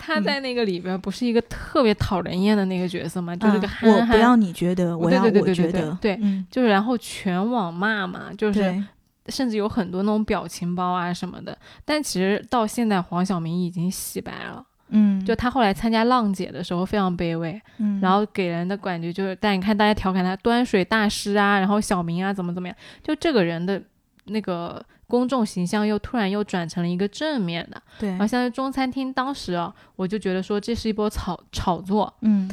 [0.07, 3.35] 他在那个里边不是一个特别讨人厌的那个角色吗？
[3.35, 8.85] 就是个嗯憨憨，我不要你觉得，我对要对对对对我觉得，对嗯，就是然后全网骂嘛，就是，
[9.29, 11.59] 甚至有很多那种表情包啊什么的。
[11.85, 14.65] 但其实到现在，黄晓明已经洗白了。
[14.91, 23.83] 嗯，就他后来参加浪姐的时候非常卑微，嗯，然后给人的感觉就是，但你看大家调侃他端水大师啊，然后小明啊怎么怎么样，就这个人的
[24.27, 27.81] 那个公众形象又突然又转成了一个正面的。
[27.99, 28.09] 对。
[28.11, 32.49] 然后，像是中餐厅当时啊，我就觉得说这是一波炒炒作，嗯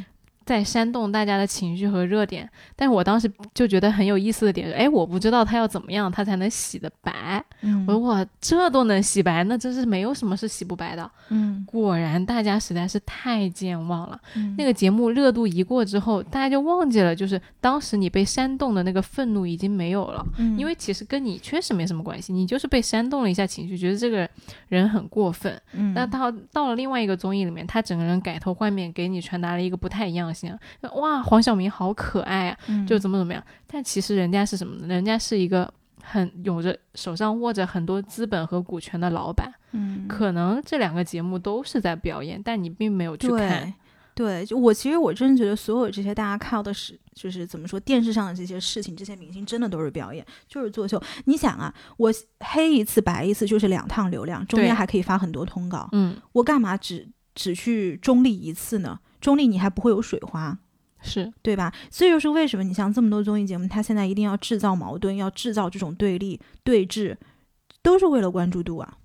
[0.46, 2.50] 在煽动大家的情绪和热点。
[2.76, 7.44] 但是我当时就觉得很有意思的点是，哎，我不知道他要怎么样他才能洗得白。
[7.62, 11.10] 嗯，我说哇，这都能洗白，那真是没有什么是洗不白的。
[11.30, 14.20] 嗯果然，大家实在是太健忘了。
[14.36, 24.30] 嗯那个节目热度一过之后，大家就忘记了，就是当时你被煽动的那个愤怒已经没有了，嗯因为其实跟你确实没什么关系，你就是被煽动了一下情绪，觉得这个
[24.68, 25.60] 人很过分。
[25.74, 30.94] 嗯那到到了另外一个综艺里面，他整个人改头换面，给你传达了一个不太一样的形象。
[30.96, 33.44] 哇，黄晓明好可爱啊，嗯就怎么怎么样。
[33.68, 34.88] 但其实人家是什么呢？
[34.88, 39.52] 人家是一个很有着手上握着很多资本和股权的老板。
[39.72, 43.74] 嗯可能这两个节目都是在表演，但你并没有去看。
[44.14, 44.46] 对。
[44.46, 51.02] 就我其实我真的觉得所有这些大家看到的是，就是怎么说，电视上的这些事情，这些明星真的都是表演，就是作秀。
[51.26, 59.00] 你想啊，我黑一次白一次就是两趟流量，中间还可以发很多通告，嗯，我干嘛只只去中立一次呢？
[59.24, 60.60] 中立你还不会有水花，
[61.02, 61.74] 是对吧？
[61.90, 67.16] 所以就是为什么你像这么多综艺节目，它现在一定要制造矛盾，要制造这种对立对峙，
[67.82, 68.98] 都是为了关注度啊。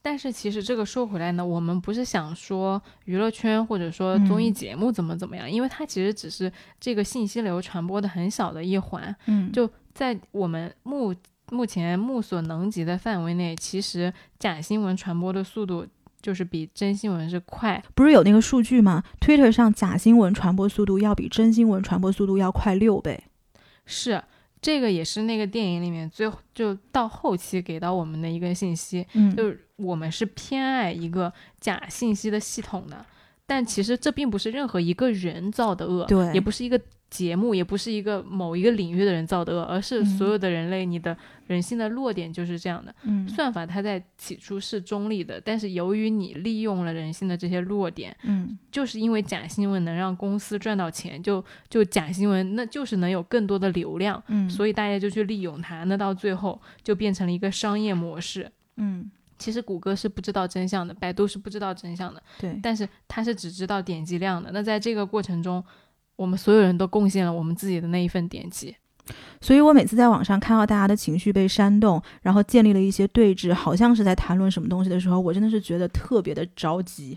[0.00, 9.12] 但是其实这个说回来呢，我们不是想说娱乐圈或者说综艺嗯节目怎么怎么样，因为它其实只是这个信息流传播的很小的一环。
[9.26, 11.12] 嗯就在我们目
[11.50, 15.84] 目前目所能及的范围内，其实假新闻传播的速度
[16.26, 17.80] 就是比真新闻是快。
[17.94, 23.22] 不是有那个数据吗？Twitter 上假新闻传播速度要比真新闻传播速度要快六倍。
[23.84, 24.20] 是，
[24.60, 33.06] 这个也是那个电影里面最后就到后期给到我们的一个信息，嗯就是我们是偏爱一个假信息的系统的，
[33.46, 41.16] 但其实这并不是任何一个人造的恶，对也不是一个节目，也不是一个某一个领域的人造的恶，而是所有的人类，你的
[41.46, 42.94] 人性的弱点就是这样的。
[43.04, 58.50] 嗯算法它在起初是中立的，但是由于你利用了人性的这些弱点，嗯就是因为假新闻能让公司赚到钱，就就假新闻那就是能有更多的流量，嗯，所以大家就去利用它，那到最后就变成了一个商业模式。
[58.76, 64.50] 嗯其实谷歌是不知道真相的，百度是不知道真相的，对，但是它是只知道点击量的。
[64.50, 65.62] 那在这个过程中，
[66.16, 68.74] 我们所有人都贡献了我们自己的那一份点击。
[69.40, 77.16] 所以我每次在网上看到大家的情绪被煽动，然后建立了一些对峙，好像是在谈论什么东西的时候，我真的是觉得特别的着急。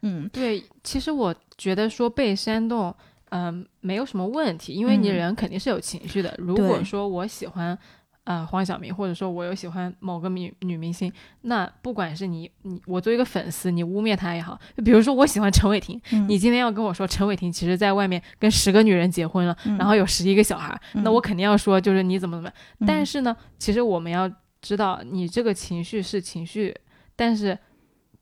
[0.00, 2.92] 嗯对，其实我觉得说被煽动，
[3.30, 6.34] 嗯、没有什么问题，因为你嗯人肯定是有情绪的。
[6.38, 7.78] 如果说我喜欢。
[8.24, 22.52] 呃，黄晓明，或者说我有喜欢某个女女明星，那不管是你你我作为一个粉丝，你污蔑她也好，就比如说我喜欢陈伟霆，嗯你今天要跟我说陈伟霆其实在外面跟十个女人结婚了，嗯然后有十一个小孩，那我肯定要说就是你怎么怎么
[22.86, 24.30] 但是呢，其实我们要
[24.60, 26.72] 知道，你这个情绪是情绪，
[27.16, 27.58] 但是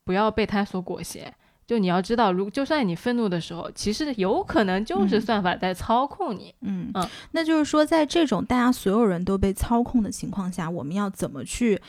[0.04, 1.30] 不要被他所裹挟。
[1.70, 6.52] 就你要知道，如就算你愤怒的时候，其实有可能就是嗯算法在操控你。
[6.62, 11.80] 嗯嗯那就是说，在这种大家所有人都被操控的情况下，我们要怎么去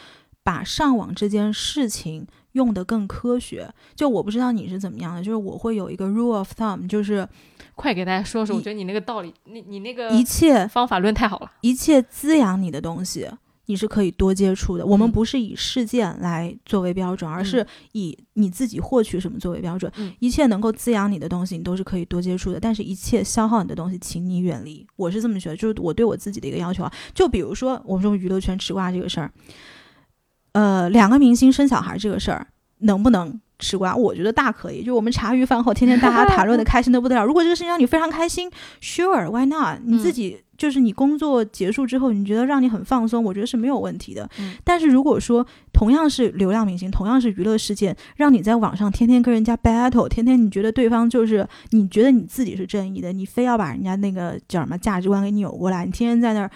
[0.43, 3.73] 把上网这件事情用得更科学？
[3.95, 7.27] 就我不知道你是怎么样的，就是我会有一个 rule of thumb，就是
[7.73, 11.51] 快给大家说说，我觉得你那个道理，你你那个一切方法论太好了。
[11.61, 13.27] 一切滋养你的东西，
[13.71, 14.85] 你是可以多接触的。
[14.85, 19.89] 我们嗯不是以事件来作为标准，而是以你自己获取什么作为标准。
[19.95, 22.59] 嗯一切能够滋养你的东西，你都是可以多接触的。
[22.59, 24.85] 但是，一切消耗你的东西，请你远离。
[24.97, 26.91] 我是这么觉得，就是我对我自己的一个要求啊。
[27.13, 29.31] 就比如说，我们说娱乐圈吃瓜这个事儿，
[30.51, 32.47] 呃，两个明星生小孩这个事儿，
[32.79, 33.39] 能不能？
[33.63, 34.83] 吃瓜，我觉得大可以。
[34.83, 37.23] 就我们茶余饭后，天天大家 谈论的开心的不得了。
[37.23, 38.49] 如果这个事情让你非常开心
[38.81, 39.81] ，Sure，Why not？
[39.85, 44.29] 你自嗯己就是你工作结束之后，你觉得让你很放松，我觉得是没有问题的。
[44.37, 45.43] 嗯但是如果说
[45.73, 56.51] 同样是流量明星，同样是娱乐事件，让你在网上天天跟人家 battle，天天你觉得对方就是你觉得你自己是正义的，你非要把人家那个叫什么价值观给扭过来，你天天在那儿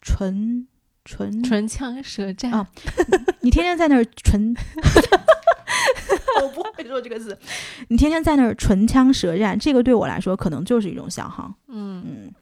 [0.00, 0.68] 唇
[1.04, 2.68] 唇唇枪舌战啊，
[3.40, 4.54] 你天天在那儿唇。
[6.40, 7.36] 我不会说这个字，
[7.88, 11.52] 你天天在那儿唇枪舌战，这个对我来说可能就是一种消耗。
[11.66, 12.32] 嗯嗯，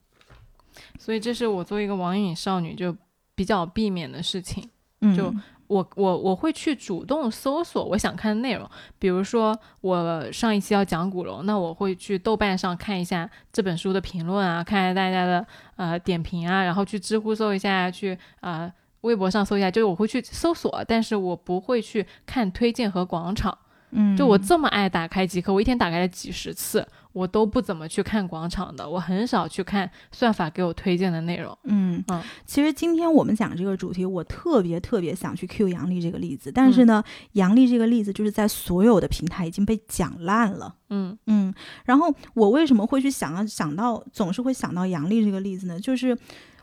[1.07, 2.93] 所以这是我作为一个网瘾少女就
[3.37, 4.69] 比较避免的事情。
[5.03, 5.33] 嗯就
[5.69, 15.47] 我我我会去主动搜索我想看的内容，比如说我上一期要讲古龙，那我会去豆瓣上看一下这本书的评论啊，看一下大家的
[15.77, 23.57] 呃点评啊，然后去知乎搜一下，去呃微博上搜一下，就是我会去搜索，但是我不会去看推荐和广场。
[23.91, 26.87] 嗯，就我这么爱打开极客，我一天打开了几十次，
[27.17, 31.57] 我都不怎么去看广场的，我很少去看算法给我推荐的内容。
[31.65, 37.03] 嗯嗯其实今天我们讲这个主题，我特别特别想去 Q 杨笠这个例子，但是呢，
[37.33, 40.75] 杨笠这个例子就是在所有的平台已经被讲烂了。
[40.91, 41.55] 嗯嗯，
[41.87, 45.81] 然后我为什么会去想要想到总是会想到杨笠这个例子呢？
[45.81, 46.15] 就是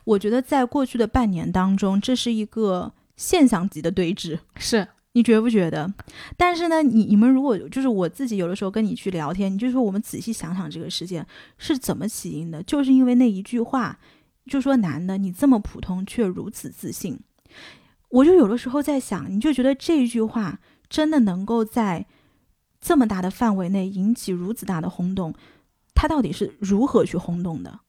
[0.04, 4.38] 我觉得在过去的半年当中，这是一个现象级的对峙。
[4.58, 5.92] 是，你觉不觉得？
[6.36, 11.26] 但是呢，你你们如果就是我自己有的时候跟你去聊天，你就说我们仔细想想这个事件
[11.58, 14.00] 是怎么起因的，就是因为那一句话，
[14.48, 17.20] 就说男的你这么普通却如此自信，
[18.10, 20.60] 我就有的时候在想，你就觉得这一句话
[20.90, 22.06] 真的能够在
[22.82, 25.34] 这么大的范围内引起如此大的轰动，
[25.94, 27.80] 它到底是如何去轰动的？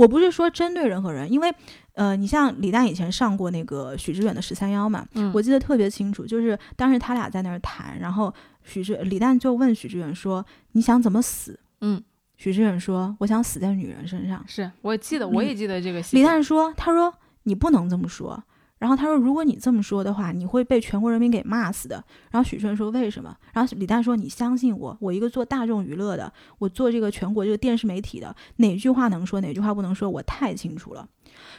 [0.00, 1.54] 我不是说针对任何人，因为，
[1.92, 8.32] 呃，你像李诞以前上过那个许知远的十三幺嘛，嗯我记得特别清楚，就是当时他俩在那儿谈，然后
[8.64, 12.02] 许知李诞就问许知远说：“你想怎么死嗯，？”
[12.38, 14.42] 许知远说：“我想死在女人身上。
[14.48, 16.16] 是我记得，嗯我也记得这个”戏。
[16.16, 18.42] 李诞说：“他说你不能这么说。”
[18.80, 22.02] 然后他说：“如果你这么说的话，你会被全国人民给骂死的。”
[22.32, 31.06] 然后许知远说：“为什么？”然后李诞说：“你相信我，我一个做大众娱乐的，我做这个全国这个电视媒体的，哪句话能说，哪句话不能说，我太清楚了。”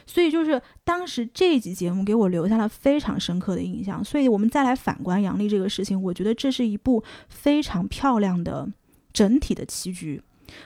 [0.04, 4.04] 所以就是当时这一集节目给我留下了非常深刻的印象。
[4.04, 8.68] 所以我们再来反观杨笠这个事情，我觉得这是一部非常漂亮的
[9.12, 10.20] 整体的棋局。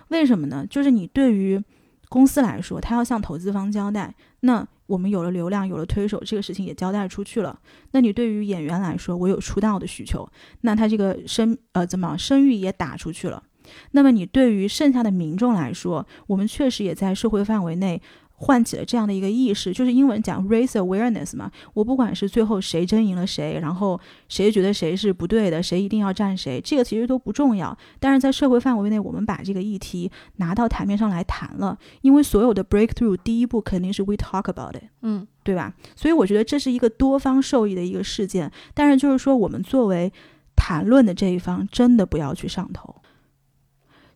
[0.08, 0.66] 为什么呢？
[0.68, 1.62] 就是你对于
[2.08, 7.58] 公司来说，他要向投资方交代，那我们有了流量，有了推手，这个事情也交代出去了。
[7.90, 10.28] 那你对于演员来说，我有出道的需求，
[10.60, 13.42] 那他这个声呃怎么声誉也打出去了。
[13.90, 18.00] 那么你对于剩下的民众来说，我们确实也在社会范围内
[18.36, 21.50] 唤起了这样的一个意识，就是英文讲 raise awareness 嘛。
[21.74, 27.76] 我不管是最后谁争赢了谁，然后谁觉得谁是不对的，谁一定要站谁，这个其实都不重要。
[27.98, 34.84] 但是在社会范围内，我们把这个议题拿到台面上来谈了，因为所有的 breakthrough 第一步肯定是 we talk about it。
[35.02, 35.72] 嗯对吧？
[35.94, 40.12] 所以我觉得这是一个多方受益的一个事件，但是就是说，我们作为
[40.56, 42.96] 谈论的这一方，真的不要去上头。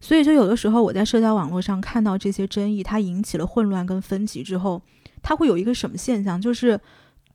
[0.01, 4.83] 所以，就有的时候我在社交网络上看到这些争议，它引起了混乱跟分歧之后，
[5.23, 6.41] 它会有一个什么现象？
[6.41, 6.81] 就是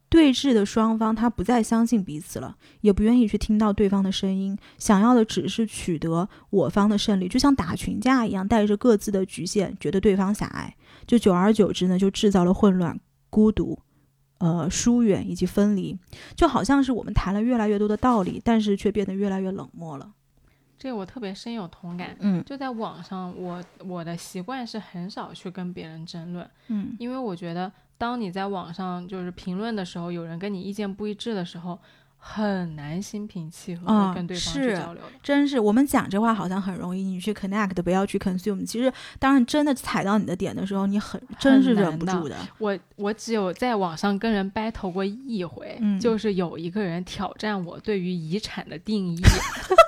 [0.10, 13.00] 对峙的双方他不再相信彼此了，也不愿意去听到对方的声音，想要的只是取得我方的胜利，就像打群架一样，带着各自的局限，觉得对方狭隘，就久而久之呢，就制造了混乱、
[13.30, 13.78] 孤独。
[14.40, 15.98] 呃，疏远以及分离，
[16.36, 20.12] 就好像是我们谈了越来越多的道理，但是却变得越来越冷漠了。
[20.86, 22.16] 这个我特别深有同感。
[22.20, 31.80] 嗯就在网上，我我的习惯是很少去跟别人争论，嗯因为我觉得当你在网上就是评论的时候，有人跟你意见不一致的时候，
[32.20, 35.10] 很难心平气和啊的跟对方去交流的。
[35.24, 38.64] 真是我们讲这话好像很容易，你去 connect 不要去 consume。
[38.64, 42.38] 其实，当然真的踩到你的点的时候，你很真是忍不住的。
[42.60, 49.20] 我我只有在网上跟人 battle 过一回，嗯就是有一个人挑战我对于遗产的定义，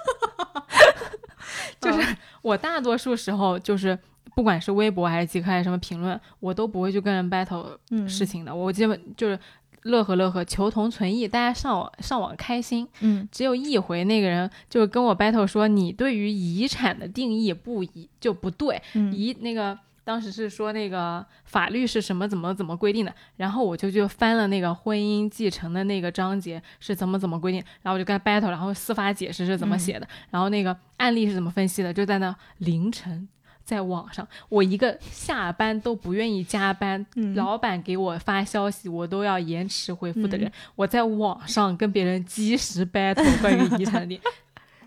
[1.82, 3.97] 就是 我大多数时候就是。
[4.36, 8.53] 不管是微博还是极客还是什么评论，我都不会去跟人 battle 嗯事情的。
[8.53, 9.39] 我基本就是
[9.84, 12.88] 乐呵乐呵，求同存异，大家上网上网开心。
[12.99, 19.75] 嗯只有一回，那个人就是跟我 battle 说，你对于遗产的定义不一就不对，嗯遗那个
[20.08, 33.28] 当时是说那个法律是什么怎么怎么规定的，然后我就就翻了那个婚姻继承的那个章节是怎么怎么规定，然后我就跟他 battle，然后司法解释是怎么写的，然后那个案例是怎么分析的，就在那凌晨。
[33.66, 37.36] 在网上，我一个下班都不愿意加班，嗯。
[37.36, 40.51] 老板给我发消息我都要延迟回复的人，嗯。
[40.78, 44.22] 我在网上跟别人及时 battle 关于遗产的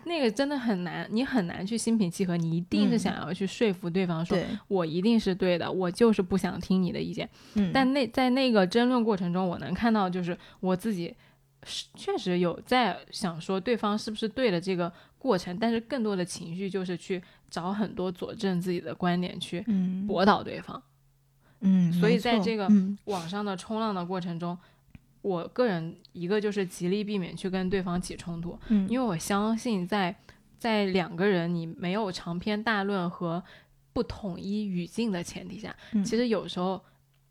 [0.05, 7.29] 那个真的很难，你很难去心平气和，你一定是嗯想要去说服对方说，对，我一定是对的，我就是不想听你的意见。
[7.55, 11.15] 嗯但那在那个争论过程中，我能看到就是我自己
[11.63, 20.81] 是确实有在想说对方是不是对的这个过程，但是更多的情绪就是去找很多佐证自己的观点去嗯驳倒对方。
[21.63, 24.57] 嗯，所以在这个嗯网上的冲浪的过程中，
[25.21, 28.87] 我个人一个就是极力避免去跟对方起冲突，嗯。
[28.89, 30.15] 因为我相信在
[30.57, 33.43] 在两个人你没有长篇大论和
[33.93, 36.03] 不统一语境的前提下，嗯。
[36.03, 36.81] 其实有时候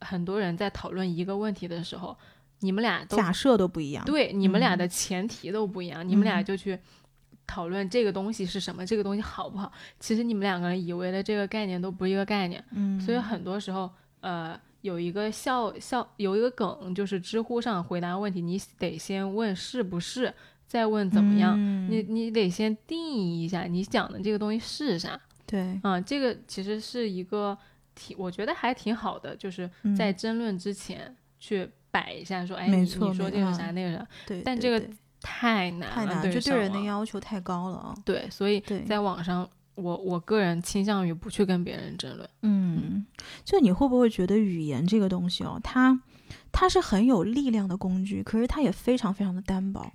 [0.01, 2.17] 很多人在讨论一个问题的时候，
[2.61, 4.79] 你们俩都假设都不一样，对你们俩嗯。
[4.79, 6.45] 的前提都不一样，你们俩嗯。
[6.45, 6.79] 就去
[7.47, 9.73] 讨论这个东西是什么，这个东西好不好。
[9.99, 20.33] 其实你们两个人以为的这个概念都不是一个概念，嗯，所以很多时候，呃，有一个笑笑有一个梗，就是知乎上回答问题，你得先问是不是，
[20.67, 21.55] 再问怎么样。
[21.57, 27.57] 嗯你你得先定义一下你讲的这个东西是啥对，啊、这个其实是一个
[27.95, 34.81] 挺，我觉得还挺好的，就是嗯在争论之前去摆一下，说，哎，你说这个啥，那个啥，对，但这个
[35.21, 37.95] 太难了，太难，就对人的要求太高了啊。
[38.05, 39.49] 对，所以，在网上，
[39.81, 42.29] 我我个人倾向于不去跟别人争论。
[42.43, 43.07] 嗯，
[43.45, 46.01] 就你会不会觉得语言这个东西哦，它
[46.53, 49.93] 它是很有力量的工具，可是它也非常非常的单薄。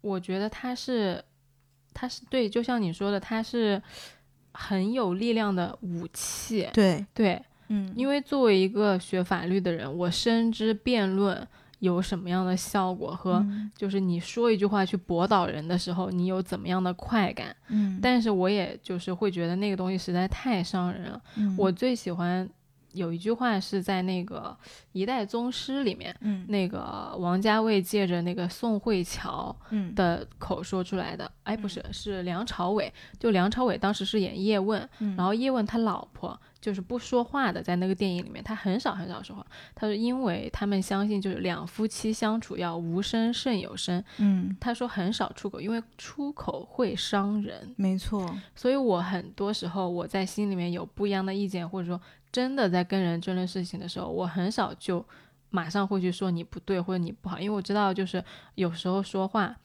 [0.00, 1.22] 我觉得它是，
[1.92, 3.82] 它是对，就像你说的，它是
[4.52, 6.68] 很有力量的武器。
[6.72, 11.46] 对，对，嗯，因为作为一个学法律的人，我深知辩论
[11.80, 13.34] 有什么样的效果和。
[13.48, 17.54] 嗯就是你说一句话去驳倒人的时候，你有怎么样的快感？
[17.68, 21.20] 嗯，但是我也就是会觉得那个东西实在太伤人了。
[21.36, 22.48] 嗯我最喜欢
[22.96, 24.56] 有一句话是在那个
[24.92, 31.30] 《一代宗师》里面，嗯那个王家卫借着那个宋慧乔嗯的口说出来的。
[31.44, 32.92] 哎，不是，是梁朝伟。
[33.20, 39.46] 就梁朝伟当时是演叶问，嗯然后叶问他老婆就是不说话的，在那个电影里面，他很少很少说话。
[39.74, 44.02] 他说，因为他们相信就是两夫妻相处要无声胜有声。
[44.18, 47.72] 嗯，他说很少出口，因为出口会伤人。
[47.76, 52.00] 没错，所以我很多时候我在心里面有不一样的意见，或者说
[52.36, 55.02] 真的在跟人争论事情的时候，我很少就
[55.48, 58.22] 马上会去说你不对或者你不好，因为我知道就是
[58.56, 59.56] 有时候说话，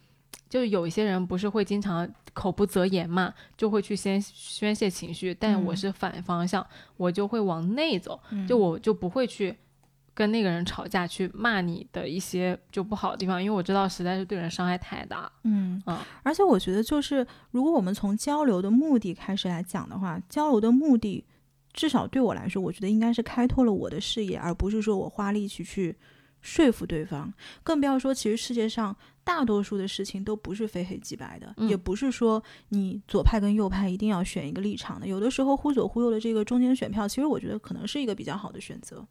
[0.48, 6.66] 就有一些人不是会经常口不择言嘛，就会去先宣泄情绪，但我嗯是反方向，
[6.96, 9.58] 我就会往内走，嗯就我就不会去。
[10.14, 15.32] 跟那个人吵架，去骂你的一些就不好的地方，因为我知道实在是对人伤害太大。
[15.44, 21.24] 嗯嗯而且我觉得就是，如果我们从交流的目的开始来讲的话，交流的目的，
[21.74, 25.96] 至少对我来说，我觉得应该是开拓了我的视野，而不是说我花力气去
[26.42, 27.34] 说服对方。
[27.64, 35.08] 更不要说，其实世界上大多数的事情都不是非黑即白的，嗯也不是说你左派跟右派一定要选一个立场的。
[35.08, 39.06] 有的时候忽左忽右的这个中间选票，其实我觉得可能是一个比较好的选择。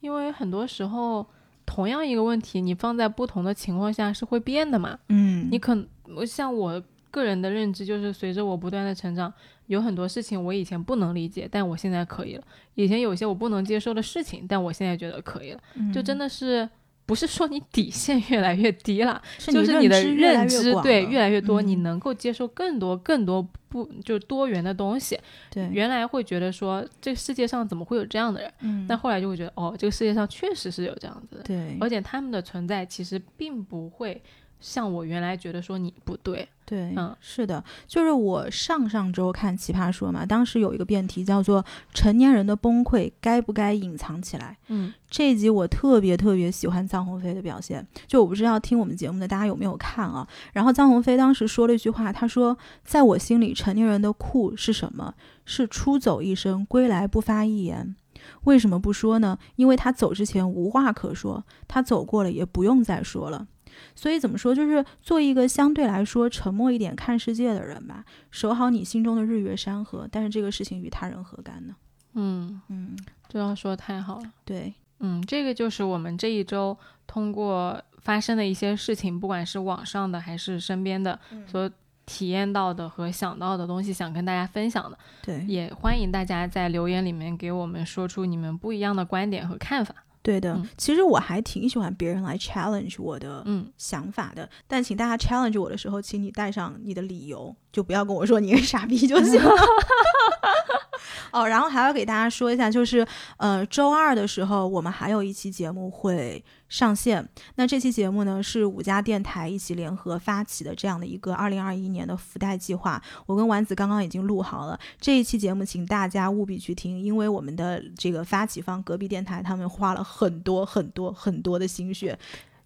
[0.00, 1.26] 因为很多时候，
[1.66, 4.96] 同样一个问题，你放在不同的情况下是会变的嘛。
[5.08, 5.76] 嗯你可
[6.14, 6.80] 我像我
[7.18, 9.32] 个人的认知，就是随着我不断的成长，
[9.66, 12.42] 有很多事情我以前不能理解，但我现在可以了；
[12.74, 15.60] 以前有些我不能接受的事情，但我现在觉得可以了。
[15.92, 16.68] 就真的的是
[17.06, 25.18] 不是说你底线越来越低了，是就是你的认知对越来越多，你嗯能够接受更多更多不就多元的东西。
[25.50, 31.42] 对，原来会觉得说这个世界上怎么会有这样的人，嗯但后来就会觉得哦，这个世界上确实是有这样子的。
[31.44, 34.22] 对而且他们的存在其实并不会
[34.60, 44.56] 像我原来觉得说你不对，对，嗯是的，就是我上上周看《奇葩说》嘛，当时有一个辩题叫做“成年人的崩溃该不该隐藏起来”。
[44.68, 50.26] 嗯这一集我特别特别喜欢臧鸿飞的表现，就我不知道听我们节目的大家有没有看啊？
[50.52, 55.14] 然后臧鸿飞当时说了一句话，他说：“在我心里，成年人的酷是什么？
[55.44, 57.96] 是出走一生，归来不发一言。
[58.44, 59.38] 为什么不说呢？
[59.56, 63.46] 因为他走之前无话可说，他走过了也不用再说了。”
[63.94, 70.08] 所以怎么说，就是做一个相对来说沉默一点看世界的人吧，守好你心中的日月山河。
[70.10, 71.74] 但是这个事情与他人何干呢？
[72.14, 72.96] 嗯，嗯，
[73.28, 74.32] 这样说太好了。
[74.44, 76.76] 对，嗯，这个就是我们这一周
[77.06, 81.70] 通过发生的一些事情，不管是网上的还是身边的，所
[82.06, 89.94] 体验到的和想到的东西，想跟大家分享的，对，也欢迎大家在留言里面给我们说出你们不一样的观点和看法。
[90.28, 90.52] 对的。
[90.52, 99.50] 嗯其实我还挺喜欢别人来 challenge 我的嗯，想法的，但请大家 challenge 我的时候，请你带上你的理由，就不要跟我说你是傻逼就行了。
[101.32, 103.06] 哦，然后还要给大家说一下，就是
[103.36, 107.26] 呃，周二的时候我们还有一期节目会上线。
[107.56, 113.00] 那这期节目呢是五家电台一起联合发起的这样的一个二零二一年的福袋计划。
[113.26, 122.18] 我跟丸子刚刚已经录好了这一期节目，请大家务必去听，因为我们的这个发起方隔壁电台他们花了很多很多很多的心血。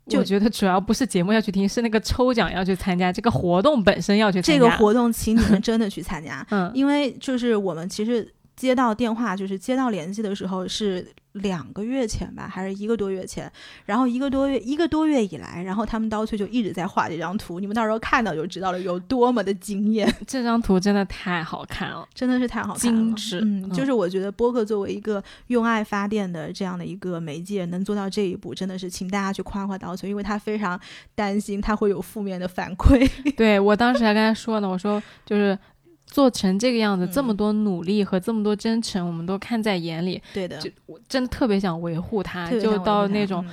[0.08, 4.58] 就我觉得主要不是节目要去听，是那个抽奖要去参加，这个活动本身要去参加。
[4.58, 13.50] 这个活动，请你们真的去参加， 嗯，因为就是我们其实接到电话，就是接到联系的时候是两个月前吧，还是一个多月前，
[13.86, 22.06] 然后一个多月一个多月以来，然后他们刀翠就一直在画这张图，你们到时候看到就知道了有多么的惊艳， 这张图真的太好看了。
[22.14, 30.78] 真的是太好看了，精致嗯，嗯就是我觉得播客作为一个用爱发电的这样的一个媒介，能做到这一步，真的是请大家去夸夸刀翠，因为他非常
[31.14, 35.58] 担心他会有负面的反馈， 对我当时还跟他说呢，我说就是
[36.06, 40.58] 做成这个样子，嗯这么多努力和这么多真诚，我们都看在眼里，对的。
[40.58, 43.44] 就我真的特别想维护他，就到那种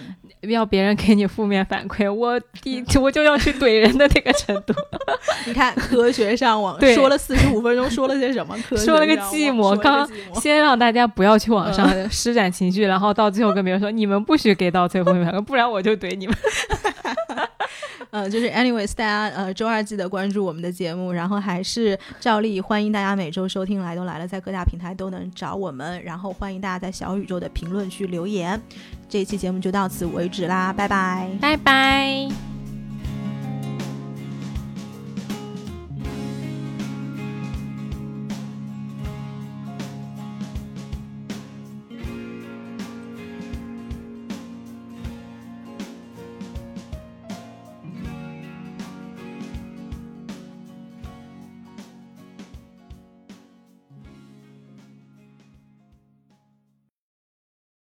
[0.41, 4.73] 嗯要别人给你负面反馈， 我第我就要去怼人的那个程度。
[5.45, 8.57] 你看科学上网 对说了四十五分钟，说了些什么？
[8.67, 16.35] 科学说了个寂寞网说了个刚先让大家不要去网上施展情绪，然后到最后跟别人说你们不许给到最后面反馈，不然我就怼你们。
[18.11, 28.59] 呃，就是 anyways，大家呃周二记得关注我们的节目，然后还是照例欢迎大家每周收听《来都来了》，在各大平台都能找我们，然后欢迎大家在小宇宙的评论区留言。
[29.07, 31.29] 这一期节目就到此为止啦，拜拜。
[31.39, 32.58] 拜拜。